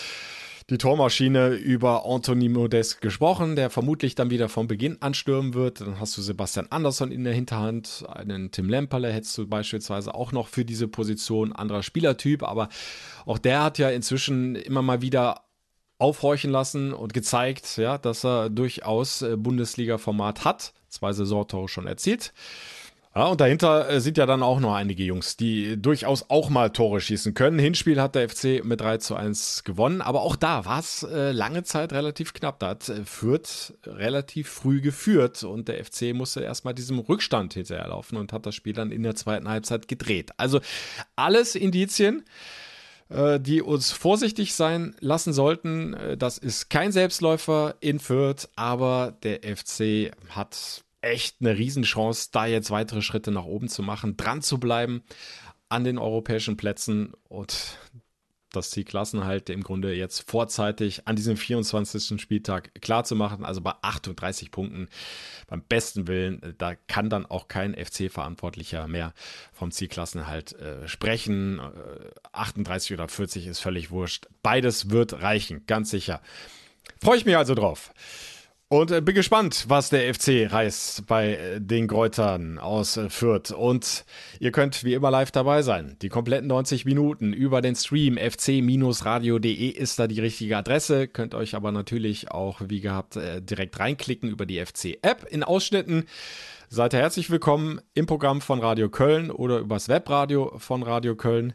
die 0.69 0.77
Tormaschine 0.77 1.49
über 1.49 2.05
Anthony 2.05 2.47
Modest 2.47 3.01
gesprochen, 3.01 3.55
der 3.55 3.69
vermutlich 3.69 4.15
dann 4.15 4.29
wieder 4.29 4.49
von 4.49 4.67
Beginn 4.67 5.01
anstürmen 5.01 5.53
wird. 5.53 5.81
Dann 5.81 5.99
hast 5.99 6.17
du 6.17 6.21
Sebastian 6.21 6.67
Andersson 6.69 7.11
in 7.11 7.23
der 7.23 7.33
Hinterhand, 7.33 8.05
einen 8.07 8.51
Tim 8.51 8.69
Lemperle 8.69 9.11
hättest 9.11 9.37
du 9.37 9.47
beispielsweise 9.47 10.13
auch 10.13 10.31
noch 10.31 10.47
für 10.47 10.63
diese 10.63 10.87
Position, 10.87 11.53
anderer 11.53 11.83
Spielertyp, 11.83 12.43
aber 12.43 12.69
auch 13.25 13.39
der 13.39 13.63
hat 13.63 13.77
ja 13.77 13.89
inzwischen 13.89 14.55
immer 14.55 14.81
mal 14.81 15.01
wieder 15.01 15.41
aufhorchen 15.97 16.51
lassen 16.51 16.93
und 16.93 17.13
gezeigt, 17.13 17.77
ja, 17.77 17.97
dass 17.97 18.25
er 18.25 18.49
durchaus 18.49 19.21
äh, 19.21 19.37
Bundesliga-Format 19.37 20.45
hat. 20.45 20.73
Zwei 20.89 21.13
Saisontore 21.13 21.67
schon 21.67 21.87
erzielt. 21.87 22.33
Ja, 23.15 23.27
und 23.27 23.39
dahinter 23.39 23.89
äh, 23.89 24.01
sind 24.01 24.17
ja 24.17 24.25
dann 24.25 24.41
auch 24.41 24.59
noch 24.59 24.73
einige 24.73 25.03
Jungs, 25.03 25.37
die 25.37 25.79
durchaus 25.79 26.31
auch 26.31 26.49
mal 26.49 26.71
Tore 26.71 26.99
schießen 26.99 27.35
können. 27.35 27.59
Hinspiel 27.59 28.01
hat 28.01 28.15
der 28.15 28.27
FC 28.27 28.65
mit 28.65 28.81
3 28.81 28.97
zu 28.97 29.15
1 29.15 29.63
gewonnen, 29.63 30.01
aber 30.01 30.23
auch 30.23 30.35
da 30.35 30.65
war 30.65 30.79
es 30.79 31.03
äh, 31.03 31.31
lange 31.31 31.61
Zeit 31.61 31.93
relativ 31.93 32.33
knapp. 32.33 32.59
Da 32.59 32.69
hat 32.69 32.89
äh, 32.89 33.05
Fürth 33.05 33.73
relativ 33.85 34.49
früh 34.49 34.81
geführt 34.81 35.43
und 35.43 35.67
der 35.67 35.85
FC 35.85 36.15
musste 36.15 36.41
erstmal 36.41 36.73
diesem 36.73 36.97
Rückstand 36.97 37.53
hinterherlaufen 37.53 38.17
und 38.17 38.33
hat 38.33 38.47
das 38.47 38.55
Spiel 38.55 38.73
dann 38.73 38.91
in 38.91 39.03
der 39.03 39.15
zweiten 39.15 39.47
Halbzeit 39.47 39.87
gedreht. 39.87 40.31
Also 40.37 40.59
alles 41.15 41.53
Indizien 41.53 42.21
äh, 42.21 42.62
die 43.09 43.61
uns 43.61 43.91
vorsichtig 43.91 44.53
sein 44.53 44.95
lassen 44.99 45.33
sollten. 45.33 45.93
Äh, 45.93 46.17
das 46.17 46.37
ist 46.37 46.69
kein 46.69 46.91
Selbstläufer 46.91 47.75
in 47.79 47.99
Fürth, 47.99 48.49
aber 48.55 49.17
der 49.23 49.41
FC 49.55 50.11
hat 50.29 50.83
echt 51.01 51.37
eine 51.41 51.57
Riesenchance, 51.57 52.29
da 52.31 52.45
jetzt 52.45 52.71
weitere 52.71 53.01
Schritte 53.01 53.31
nach 53.31 53.45
oben 53.45 53.67
zu 53.67 53.83
machen, 53.83 54.17
dran 54.17 54.41
zu 54.41 54.59
bleiben 54.59 55.03
an 55.69 55.83
den 55.83 55.97
europäischen 55.97 56.55
Plätzen 56.55 57.13
und 57.27 57.77
das 58.55 58.69
Ziel 58.69 58.85
Klassenhalt 58.85 59.49
im 59.49 59.63
Grunde 59.63 59.93
jetzt 59.93 60.29
vorzeitig 60.29 61.07
an 61.07 61.15
diesem 61.15 61.37
24. 61.37 62.21
Spieltag 62.21 62.73
klar 62.81 63.03
zu 63.03 63.15
machen. 63.15 63.43
Also 63.45 63.61
bei 63.61 63.73
38 63.81 64.51
Punkten 64.51 64.87
beim 65.47 65.61
besten 65.61 66.07
Willen, 66.07 66.55
da 66.57 66.75
kann 66.75 67.09
dann 67.09 67.25
auch 67.25 67.47
kein 67.47 67.73
FC-Verantwortlicher 67.75 68.87
mehr 68.87 69.13
vom 69.51 69.71
Zielklassenhalt 69.71 70.53
äh, 70.53 70.87
sprechen. 70.87 71.59
Äh, 71.59 72.11
38 72.31 72.93
oder 72.93 73.07
40 73.07 73.47
ist 73.47 73.59
völlig 73.59 73.91
wurscht. 73.91 74.27
Beides 74.41 74.89
wird 74.89 75.21
reichen, 75.21 75.65
ganz 75.67 75.89
sicher. 75.89 76.21
Freue 77.01 77.17
ich 77.17 77.25
mich 77.25 77.37
also 77.37 77.55
drauf. 77.55 77.93
Und 78.73 78.89
äh, 78.89 79.01
bin 79.01 79.13
gespannt, 79.13 79.65
was 79.67 79.91
der 79.91 80.11
FC 80.11 80.51
reißt 80.51 81.05
bei 81.05 81.35
äh, 81.35 81.61
den 81.61 81.87
Kräutern 81.87 82.57
aus 82.57 82.97
äh, 82.97 83.07
Fürth. 83.07 83.51
Und 83.51 84.03
ihr 84.39 84.51
könnt 84.51 84.83
wie 84.83 84.95
immer 84.95 85.11
live 85.11 85.29
dabei 85.29 85.61
sein. 85.61 85.95
Die 86.01 86.09
kompletten 86.09 86.47
90 86.47 86.83
Minuten 86.83 87.33
über 87.33 87.61
den 87.61 87.75
Stream 87.75 88.17
fc-radio.de 88.17 89.69
ist 89.69 89.99
da 89.99 90.07
die 90.07 90.19
richtige 90.19 90.57
Adresse. 90.57 91.07
Könnt 91.07 91.35
euch 91.35 91.53
aber 91.53 91.71
natürlich 91.71 92.31
auch, 92.31 92.61
wie 92.65 92.81
gehabt, 92.81 93.15
direkt 93.15 93.79
reinklicken 93.79 94.31
über 94.31 94.47
die 94.47 94.57
FC-App 94.65 95.27
in 95.29 95.43
Ausschnitten. 95.43 96.05
Seid 96.67 96.93
ihr 96.93 96.99
herzlich 96.99 97.29
willkommen 97.29 97.79
im 97.93 98.07
Programm 98.07 98.41
von 98.41 98.59
Radio 98.59 98.89
Köln 98.89 99.29
oder 99.29 99.59
übers 99.59 99.87
Webradio 99.87 100.51
von 100.57 100.81
Radio 100.81 101.15
Köln 101.15 101.53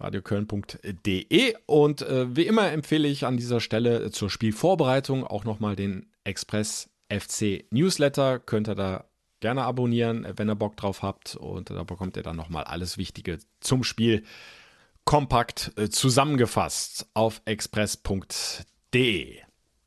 radioköln.de. 0.00 1.54
Und 1.66 2.02
äh, 2.02 2.34
wie 2.34 2.46
immer 2.46 2.72
empfehle 2.72 3.06
ich 3.06 3.26
an 3.26 3.36
dieser 3.36 3.60
Stelle 3.60 4.10
zur 4.10 4.30
Spielvorbereitung 4.30 5.24
auch 5.26 5.44
nochmal 5.44 5.76
den 5.76 6.06
Express 6.24 6.90
FC 7.08 7.64
Newsletter. 7.70 8.38
Könnt 8.38 8.68
ihr 8.68 8.74
da 8.74 9.04
gerne 9.40 9.64
abonnieren, 9.64 10.26
wenn 10.36 10.48
ihr 10.48 10.54
Bock 10.54 10.76
drauf 10.76 11.02
habt. 11.02 11.36
Und 11.36 11.70
da 11.70 11.84
bekommt 11.84 12.16
ihr 12.16 12.22
dann 12.22 12.36
nochmal 12.36 12.64
alles 12.64 12.98
Wichtige 12.98 13.38
zum 13.60 13.84
Spiel 13.84 14.24
kompakt 15.04 15.72
äh, 15.76 15.90
zusammengefasst 15.90 17.06
auf 17.14 17.42
express.de. 17.44 19.38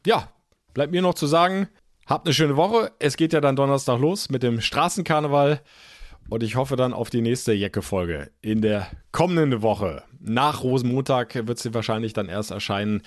Ja, 0.05 0.31
bleibt 0.73 0.91
mir 0.91 1.01
noch 1.01 1.15
zu 1.15 1.25
sagen, 1.27 1.67
habt 2.05 2.27
eine 2.27 2.33
schöne 2.33 2.55
Woche. 2.55 2.91
Es 2.99 3.17
geht 3.17 3.33
ja 3.33 3.41
dann 3.41 3.55
Donnerstag 3.55 3.99
los 3.99 4.29
mit 4.29 4.43
dem 4.43 4.61
Straßenkarneval. 4.61 5.61
Und 6.29 6.43
ich 6.43 6.57
hoffe 6.57 6.75
dann 6.75 6.93
auf 6.93 7.09
die 7.09 7.21
nächste 7.21 7.53
Jecke-Folge 7.53 8.31
in 8.41 8.61
der 8.61 8.87
kommenden 9.13 9.61
Woche. 9.61 10.03
Nach 10.19 10.61
Rosenmontag 10.61 11.47
wird 11.47 11.57
sie 11.57 11.73
wahrscheinlich 11.73 12.11
dann 12.11 12.27
erst 12.27 12.51
erscheinen, 12.51 13.01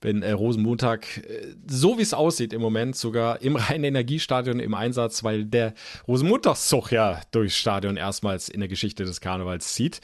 wenn 0.00 0.22
äh, 0.22 0.32
Rosenmontag, 0.32 1.18
äh, 1.18 1.54
so 1.68 1.98
wie 1.98 2.02
es 2.02 2.14
aussieht 2.14 2.52
im 2.52 2.60
Moment, 2.60 2.96
sogar 2.96 3.40
im 3.42 3.54
reinen 3.56 3.84
Energiestadion 3.84 4.58
im 4.58 4.74
Einsatz, 4.74 5.22
weil 5.22 5.44
der 5.44 5.74
Rosenmontagszug 6.08 6.90
ja 6.90 7.20
durchs 7.30 7.56
Stadion 7.56 7.96
erstmals 7.96 8.48
in 8.48 8.58
der 8.58 8.68
Geschichte 8.68 9.04
des 9.04 9.20
Karnevals 9.20 9.74
zieht. 9.74 10.00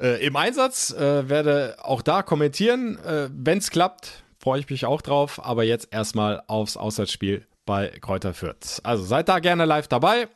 Äh, 0.00 0.26
Im 0.26 0.34
Einsatz 0.34 0.92
äh, 0.92 1.28
werde 1.28 1.76
auch 1.82 2.02
da 2.02 2.22
kommentieren. 2.22 2.98
Äh, 2.98 3.28
wenn 3.32 3.58
es 3.58 3.70
klappt, 3.70 4.24
freue 4.40 4.58
ich 4.58 4.68
mich 4.68 4.86
auch 4.86 5.02
drauf. 5.02 5.44
Aber 5.44 5.62
jetzt 5.62 5.88
erstmal 5.92 6.42
aufs 6.48 6.76
Auswärtsspiel 6.76 7.46
bei 7.64 7.88
Kräuter 8.00 8.34
Fürth. 8.34 8.80
Also 8.82 9.04
seid 9.04 9.28
da 9.28 9.38
gerne 9.38 9.66
live 9.66 9.86
dabei. 9.86 10.26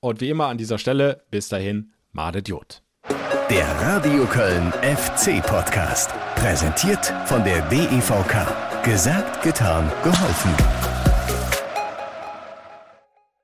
Und 0.00 0.20
wie 0.20 0.30
immer 0.30 0.46
an 0.46 0.58
dieser 0.58 0.78
Stelle, 0.78 1.24
bis 1.30 1.48
dahin, 1.48 1.92
Madet 2.12 2.48
Jod. 2.48 2.82
Der 3.50 3.66
Radio 3.80 4.24
Köln 4.26 4.72
FC 4.82 5.42
Podcast. 5.44 6.10
Präsentiert 6.36 7.06
von 7.26 7.42
der 7.42 7.62
DEVK. 7.68 8.84
Gesagt, 8.84 9.42
getan, 9.42 9.90
geholfen. 10.04 11.07